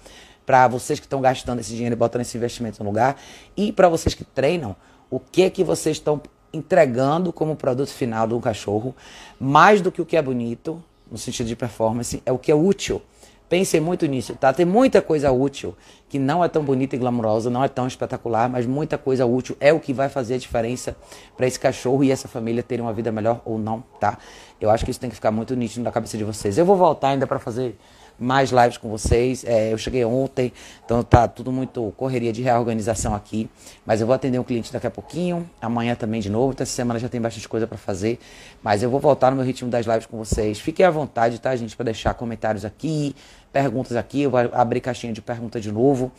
Para 0.45 0.67
vocês 0.67 0.99
que 0.99 1.05
estão 1.05 1.21
gastando 1.21 1.59
esse 1.59 1.71
dinheiro 1.71 1.95
e 1.95 1.97
botando 1.97 2.21
esse 2.21 2.37
investimento 2.37 2.83
no 2.83 2.89
lugar. 2.89 3.19
E 3.55 3.71
para 3.71 3.89
vocês 3.89 4.13
que 4.13 4.23
treinam, 4.23 4.75
o 5.09 5.19
que 5.19 5.49
que 5.49 5.63
vocês 5.63 5.97
estão 5.97 6.21
entregando 6.51 7.33
como 7.33 7.55
produto 7.55 7.89
final 7.89 8.27
do 8.27 8.39
cachorro, 8.39 8.95
mais 9.39 9.81
do 9.81 9.91
que 9.91 10.01
o 10.01 10.05
que 10.05 10.15
é 10.15 10.21
bonito, 10.21 10.81
no 11.09 11.17
sentido 11.17 11.47
de 11.47 11.55
performance, 11.55 12.21
é 12.25 12.31
o 12.31 12.37
que 12.37 12.51
é 12.51 12.55
útil 12.55 13.01
Pensem 13.47 13.79
muito 13.79 14.07
nisso, 14.07 14.35
tá? 14.35 14.51
Tem 14.51 14.65
muita 14.65 15.01
coisa 15.01 15.31
útil 15.31 15.75
que 16.09 16.17
não 16.17 16.43
é 16.43 16.47
tão 16.47 16.63
bonita 16.63 16.95
e 16.95 16.99
glamourosa, 16.99 17.49
não 17.49 17.63
é 17.63 17.67
tão 17.67 17.85
espetacular, 17.85 18.49
mas 18.49 18.65
muita 18.65 18.97
coisa 18.97 19.25
útil 19.25 19.55
é 19.59 19.71
o 19.71 19.79
que 19.79 19.93
vai 19.93 20.09
fazer 20.09 20.35
a 20.35 20.37
diferença 20.37 20.95
para 21.37 21.45
esse 21.45 21.59
cachorro 21.59 22.03
e 22.03 22.11
essa 22.11 22.27
família 22.27 22.63
terem 22.63 22.83
uma 22.83 22.93
vida 22.93 23.11
melhor 23.11 23.41
ou 23.45 23.59
não, 23.59 23.83
tá? 23.99 24.17
Eu 24.59 24.71
acho 24.71 24.83
que 24.83 24.89
isso 24.89 24.99
tem 24.99 25.09
que 25.09 25.15
ficar 25.15 25.31
muito 25.31 25.55
nítido 25.55 25.83
na 25.83 25.91
cabeça 25.91 26.17
de 26.17 26.23
vocês. 26.23 26.57
Eu 26.57 26.65
vou 26.65 26.75
voltar 26.75 27.09
ainda 27.09 27.27
para 27.27 27.37
fazer 27.37 27.77
mais 28.19 28.51
lives 28.51 28.77
com 28.77 28.89
vocês. 28.89 29.43
É, 29.45 29.73
eu 29.73 29.77
cheguei 29.77 30.03
ontem, 30.05 30.51
então 30.83 31.03
tá 31.03 31.27
tudo 31.27 31.51
muito 31.51 31.93
correria 31.97 32.31
de 32.31 32.41
reorganização 32.41 33.13
aqui. 33.13 33.49
Mas 33.85 34.01
eu 34.01 34.07
vou 34.07 34.15
atender 34.15 34.39
um 34.39 34.43
cliente 34.43 34.71
daqui 34.71 34.87
a 34.87 34.91
pouquinho, 34.91 35.49
amanhã 35.61 35.95
também 35.95 36.21
de 36.21 36.29
novo. 36.29 36.53
Essa 36.53 36.65
semana 36.65 36.99
já 36.99 37.09
tem 37.09 37.19
bastante 37.19 37.47
coisa 37.47 37.67
para 37.67 37.77
fazer. 37.77 38.19
Mas 38.63 38.83
eu 38.83 38.89
vou 38.89 38.99
voltar 38.99 39.31
no 39.31 39.37
meu 39.37 39.45
ritmo 39.45 39.69
das 39.69 39.85
lives 39.85 40.05
com 40.05 40.17
vocês. 40.17 40.59
Fiquem 40.59 40.85
à 40.85 40.89
vontade, 40.89 41.39
tá, 41.39 41.55
gente, 41.55 41.75
para 41.75 41.85
deixar 41.85 42.13
comentários 42.13 42.65
aqui, 42.65 43.15
perguntas 43.51 43.95
aqui. 43.95 44.23
Eu 44.23 44.31
vou 44.31 44.39
abrir 44.53 44.81
caixinha 44.81 45.13
de 45.13 45.21
perguntas 45.21 45.61
de 45.61 45.71
novo 45.71 46.11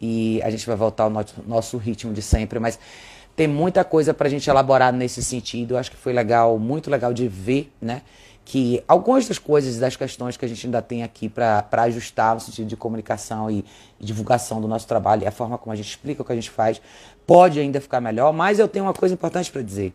e 0.00 0.42
a 0.42 0.50
gente 0.50 0.66
vai 0.66 0.76
voltar 0.76 1.04
ao 1.04 1.10
nosso, 1.10 1.34
nosso 1.46 1.76
ritmo 1.76 2.12
de 2.12 2.22
sempre. 2.22 2.58
Mas 2.58 2.78
tem 3.34 3.46
muita 3.46 3.82
coisa 3.84 4.12
para 4.12 4.26
a 4.26 4.30
gente 4.30 4.48
elaborar 4.50 4.92
nesse 4.92 5.22
sentido. 5.22 5.74
Eu 5.74 5.78
acho 5.78 5.90
que 5.90 5.96
foi 5.96 6.12
legal, 6.12 6.58
muito 6.58 6.90
legal 6.90 7.14
de 7.14 7.28
ver, 7.28 7.72
né? 7.80 8.02
Que 8.44 8.82
algumas 8.88 9.26
das 9.28 9.38
coisas, 9.38 9.78
das 9.78 9.96
questões 9.96 10.36
que 10.36 10.44
a 10.44 10.48
gente 10.48 10.66
ainda 10.66 10.82
tem 10.82 11.02
aqui 11.02 11.28
para 11.28 11.64
ajustar 11.84 12.34
no 12.34 12.40
sentido 12.40 12.66
de 12.66 12.76
comunicação 12.76 13.50
e, 13.50 13.64
e, 14.00 14.04
divulgação 14.04 14.60
do 14.60 14.66
nosso 14.66 14.86
trabalho 14.86 15.22
e 15.22 15.26
a 15.26 15.30
forma 15.30 15.56
como 15.56 15.72
a 15.72 15.76
gente 15.76 15.88
explica 15.88 16.22
o 16.22 16.24
que 16.24 16.32
a 16.32 16.34
gente 16.34 16.50
faz, 16.50 16.80
pode 17.26 17.60
ainda 17.60 17.80
ficar 17.80 18.00
melhor, 18.00 18.32
mas 18.32 18.58
eu 18.58 18.66
tenho 18.66 18.84
uma 18.84 18.94
coisa 18.94 19.14
importante 19.14 19.50
para 19.50 19.62
dizer. 19.62 19.94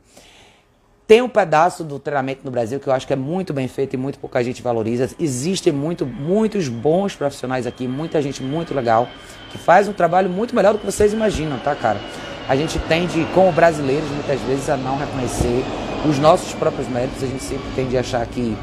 Tem 1.05 1.21
um 1.21 1.29
pedaço 1.29 1.85
do 1.85 1.99
treinamento 1.99 2.41
no 2.43 2.51
Brasil 2.51 2.81
que 2.81 2.87
eu 2.87 2.91
acho 2.91 3.07
que 3.07 3.13
é 3.13 3.15
muito 3.15 3.53
bem 3.53 3.67
feito 3.67 3.93
e 3.93 3.97
muito 3.97 4.19
pouca 4.19 4.43
gente 4.43 4.61
valoriza. 4.61 5.09
Existem 5.17 5.71
muito, 5.71 6.05
muitos 6.05 6.67
bons 6.67 7.15
profissionais 7.15 7.65
aqui, 7.65 7.87
muita 7.87 8.21
gente 8.21 8.43
muito 8.43 8.73
legal, 8.73 9.07
que 9.49 9.57
faz 9.57 9.87
um 9.87 9.93
trabalho 9.93 10.29
muito 10.29 10.53
melhor 10.53 10.73
do 10.73 10.79
que 10.79 10.85
vocês 10.85 11.13
imaginam, 11.13 11.59
tá, 11.59 11.73
cara? 11.75 11.99
A 12.49 12.55
gente 12.57 12.77
tende, 12.79 13.25
como 13.33 13.51
brasileiros, 13.53 14.09
muitas 14.09 14.39
vezes, 14.41 14.69
a 14.69 14.75
não 14.75 14.97
reconhecer 14.97 15.63
os 16.05 16.19
nossos 16.19 16.53
próprios 16.53 16.87
méritos, 16.87 17.23
a 17.23 17.27
gente 17.27 17.43
sempre 17.43 17.65
tende 17.75 17.97
a 17.97 18.01
achar 18.01 18.25
que 18.27 18.55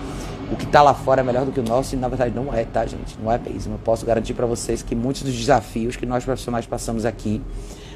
o 0.52 0.56
que 0.56 0.64
está 0.64 0.82
lá 0.82 0.94
fora 0.94 1.20
é 1.20 1.24
melhor 1.24 1.44
do 1.44 1.52
que 1.52 1.60
o 1.60 1.62
nosso 1.62 1.94
e 1.94 1.98
na 1.98 2.08
verdade 2.08 2.34
não 2.34 2.52
é, 2.52 2.64
tá, 2.64 2.84
gente? 2.86 3.18
Não 3.18 3.30
é 3.32 3.38
mesmo. 3.38 3.74
Eu 3.74 3.78
posso 3.78 4.04
garantir 4.04 4.34
para 4.34 4.46
vocês 4.46 4.82
que 4.82 4.94
muitos 4.94 5.22
dos 5.22 5.34
desafios 5.34 5.96
que 5.96 6.06
nós 6.06 6.24
profissionais 6.24 6.66
passamos 6.66 7.04
aqui, 7.04 7.42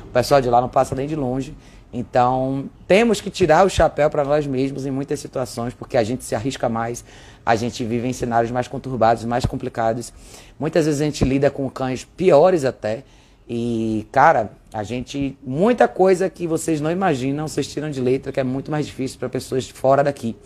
o 0.04 0.12
pessoal 0.12 0.40
de 0.40 0.48
lá 0.48 0.60
não 0.60 0.68
passa 0.68 0.94
nem 0.94 1.06
de 1.06 1.14
longe. 1.14 1.54
Então, 1.92 2.68
temos 2.86 3.20
que 3.20 3.30
tirar 3.30 3.64
o 3.64 3.70
chapéu 3.70 4.10
para 4.10 4.22
nós 4.24 4.46
mesmos 4.46 4.84
em 4.84 4.90
muitas 4.90 5.20
situações, 5.20 5.72
porque 5.72 5.96
a 5.96 6.04
gente 6.04 6.22
se 6.22 6.34
arrisca 6.34 6.68
mais, 6.68 7.02
a 7.44 7.56
gente 7.56 7.82
vive 7.82 8.06
em 8.06 8.12
cenários 8.12 8.50
mais 8.50 8.68
conturbados, 8.68 9.24
mais 9.24 9.46
complicados. 9.46 10.12
Muitas 10.58 10.84
vezes 10.84 11.00
a 11.00 11.04
gente 11.04 11.24
lida 11.24 11.50
com 11.50 11.68
cães 11.70 12.04
piores 12.04 12.64
até. 12.64 13.04
E, 13.48 14.06
cara, 14.12 14.52
a 14.72 14.82
gente. 14.82 15.38
Muita 15.42 15.88
coisa 15.88 16.28
que 16.28 16.46
vocês 16.46 16.80
não 16.80 16.90
imaginam, 16.90 17.48
vocês 17.48 17.66
tiram 17.66 17.90
de 17.90 18.00
letra, 18.00 18.30
que 18.30 18.38
é 18.38 18.44
muito 18.44 18.70
mais 18.70 18.86
difícil 18.86 19.18
para 19.18 19.28
pessoas 19.28 19.68
fora 19.68 20.04
daqui. 20.04 20.36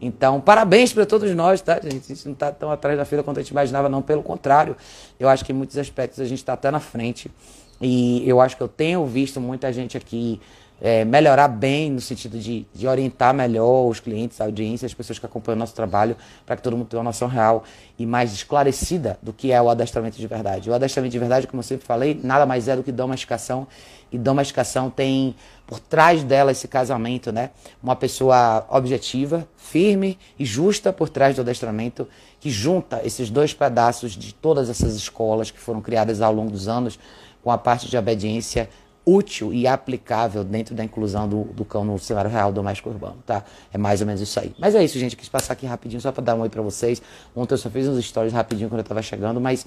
Então, 0.00 0.40
parabéns 0.40 0.92
para 0.92 1.04
todos 1.04 1.34
nós, 1.34 1.60
tá, 1.60 1.74
gente? 1.74 2.04
A 2.12 2.14
gente 2.14 2.24
não 2.26 2.32
está 2.32 2.52
tão 2.52 2.70
atrás 2.70 2.96
da 2.96 3.04
fila 3.04 3.22
quanto 3.22 3.38
a 3.38 3.42
gente 3.42 3.50
imaginava, 3.50 3.88
não. 3.88 4.00
Pelo 4.00 4.22
contrário, 4.22 4.76
eu 5.18 5.28
acho 5.28 5.44
que 5.44 5.52
em 5.52 5.54
muitos 5.54 5.76
aspectos 5.76 6.20
a 6.20 6.24
gente 6.24 6.38
está 6.38 6.52
até 6.52 6.70
na 6.70 6.80
frente. 6.80 7.30
E 7.80 8.28
eu 8.28 8.40
acho 8.40 8.56
que 8.56 8.62
eu 8.62 8.68
tenho 8.68 9.04
visto 9.06 9.40
muita 9.40 9.72
gente 9.72 9.96
aqui 9.96 10.40
é, 10.80 11.04
melhorar 11.04 11.48
bem 11.48 11.90
no 11.90 12.00
sentido 12.00 12.38
de, 12.38 12.66
de 12.72 12.86
orientar 12.86 13.34
melhor 13.34 13.88
os 13.88 13.98
clientes, 13.98 14.40
a 14.40 14.44
audiência, 14.44 14.86
as 14.86 14.94
pessoas 14.94 15.18
que 15.18 15.26
acompanham 15.26 15.56
o 15.56 15.58
nosso 15.58 15.74
trabalho, 15.74 16.16
para 16.46 16.56
que 16.56 16.62
todo 16.62 16.76
mundo 16.76 16.86
tenha 16.86 16.98
uma 17.00 17.08
noção 17.08 17.28
real 17.28 17.64
e 17.98 18.06
mais 18.06 18.32
esclarecida 18.32 19.18
do 19.20 19.32
que 19.32 19.52
é 19.52 19.60
o 19.60 19.68
adestramento 19.68 20.16
de 20.16 20.26
verdade. 20.26 20.70
O 20.70 20.74
adestramento 20.74 21.12
de 21.12 21.18
verdade, 21.18 21.46
como 21.46 21.60
eu 21.60 21.64
sempre 21.64 21.86
falei, 21.86 22.18
nada 22.22 22.46
mais 22.46 22.68
é 22.68 22.76
do 22.76 22.82
que 22.82 22.92
domesticação. 22.92 23.66
E 24.10 24.16
domesticação 24.16 24.88
tem 24.88 25.34
por 25.66 25.80
trás 25.80 26.22
dela 26.22 26.50
esse 26.50 26.66
casamento, 26.66 27.30
né? 27.30 27.50
Uma 27.82 27.94
pessoa 27.94 28.64
objetiva, 28.70 29.46
firme 29.56 30.18
e 30.38 30.46
justa 30.46 30.90
por 30.92 31.10
trás 31.10 31.36
do 31.36 31.42
adestramento, 31.42 32.08
que 32.40 32.48
junta 32.48 33.02
esses 33.04 33.28
dois 33.28 33.52
pedaços 33.52 34.12
de 34.12 34.32
todas 34.32 34.70
essas 34.70 34.94
escolas 34.94 35.50
que 35.50 35.58
foram 35.58 35.82
criadas 35.82 36.22
ao 36.22 36.32
longo 36.32 36.50
dos 36.50 36.68
anos 36.68 36.98
com 37.42 37.50
a 37.50 37.58
parte 37.58 37.88
de 37.88 37.96
obediência 37.96 38.68
útil 39.08 39.54
e 39.54 39.66
aplicável 39.66 40.44
dentro 40.44 40.74
da 40.74 40.84
inclusão 40.84 41.26
do, 41.26 41.44
do 41.44 41.64
cão 41.64 41.82
no 41.82 41.98
cenário 41.98 42.30
real 42.30 42.52
doméstico 42.52 42.90
urbano, 42.90 43.16
tá? 43.24 43.42
É 43.72 43.78
mais 43.78 44.02
ou 44.02 44.06
menos 44.06 44.20
isso 44.20 44.38
aí. 44.38 44.54
Mas 44.58 44.74
é 44.74 44.84
isso, 44.84 44.98
gente. 44.98 45.16
Quis 45.16 45.30
passar 45.30 45.54
aqui 45.54 45.64
rapidinho 45.64 45.98
só 45.98 46.12
para 46.12 46.22
dar 46.22 46.34
um 46.34 46.40
oi 46.40 46.50
para 46.50 46.60
vocês. 46.60 47.00
Ontem 47.34 47.54
eu 47.54 47.58
só 47.58 47.70
fiz 47.70 47.88
uns 47.88 48.04
stories 48.04 48.34
rapidinho 48.34 48.68
quando 48.68 48.80
eu 48.80 48.84
tava 48.84 49.00
chegando, 49.00 49.40
mas 49.40 49.64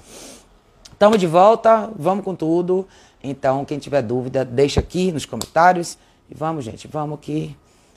estamos 0.92 1.18
de 1.18 1.26
volta, 1.26 1.90
vamos 1.96 2.24
com 2.24 2.36
tudo. 2.36 2.86
Então, 3.20 3.64
quem 3.64 3.80
tiver 3.80 4.02
dúvida, 4.02 4.44
deixa 4.44 4.78
aqui 4.78 5.10
nos 5.10 5.26
comentários. 5.26 5.98
E 6.30 6.34
vamos, 6.34 6.64
gente, 6.64 6.86
vamos 6.86 7.18
que 7.20 7.56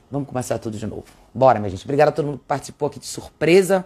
vamos 0.10 0.28
começar 0.28 0.58
tudo 0.58 0.78
de 0.78 0.88
novo. 0.88 1.06
Bora, 1.32 1.60
minha 1.60 1.70
gente. 1.70 1.84
Obrigado 1.84 2.10
a 2.10 2.12
todo 2.12 2.26
mundo 2.26 2.38
que 2.40 2.46
participou 2.46 2.88
aqui 2.88 3.00
de 3.00 3.06
surpresa. 3.06 3.86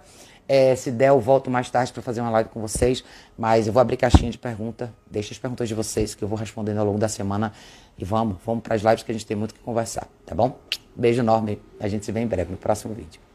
É, 0.51 0.75
se 0.75 0.89
der, 0.89 1.09
eu 1.09 1.19
volto 1.19 1.51
mais 1.51 1.69
tarde 1.69 1.93
para 1.93 2.01
fazer 2.01 2.21
uma 2.21 2.31
live 2.31 2.49
com 2.49 2.59
vocês. 2.59 3.03
Mas 3.38 3.67
eu 3.67 3.73
vou 3.73 3.79
abrir 3.79 3.97
caixinha 3.97 4.31
de 4.31 4.38
pergunta. 4.38 4.91
Deixa 5.05 5.31
as 5.31 5.38
perguntas 5.38 5.67
de 5.67 5.75
vocês 5.75 6.15
que 6.15 6.23
eu 6.23 6.27
vou 6.27 6.38
respondendo 6.38 6.79
ao 6.79 6.85
longo 6.88 6.97
da 6.97 7.07
semana. 7.07 7.53
E 7.95 8.03
vamos, 8.03 8.38
vamos 8.43 8.63
para 8.63 8.73
as 8.73 8.81
lives 8.81 9.03
que 9.03 9.12
a 9.12 9.13
gente 9.13 9.27
tem 9.27 9.38
muito 9.38 9.53
que 9.53 9.59
conversar, 9.59 10.07
tá 10.25 10.33
bom? 10.33 10.57
Beijo 10.95 11.21
enorme. 11.21 11.62
A 11.79 11.88
gente 11.88 12.03
se 12.03 12.12
vê 12.12 12.21
em 12.21 12.27
breve 12.27 12.49
no 12.49 12.57
próximo 12.57 12.95
vídeo. 12.95 13.29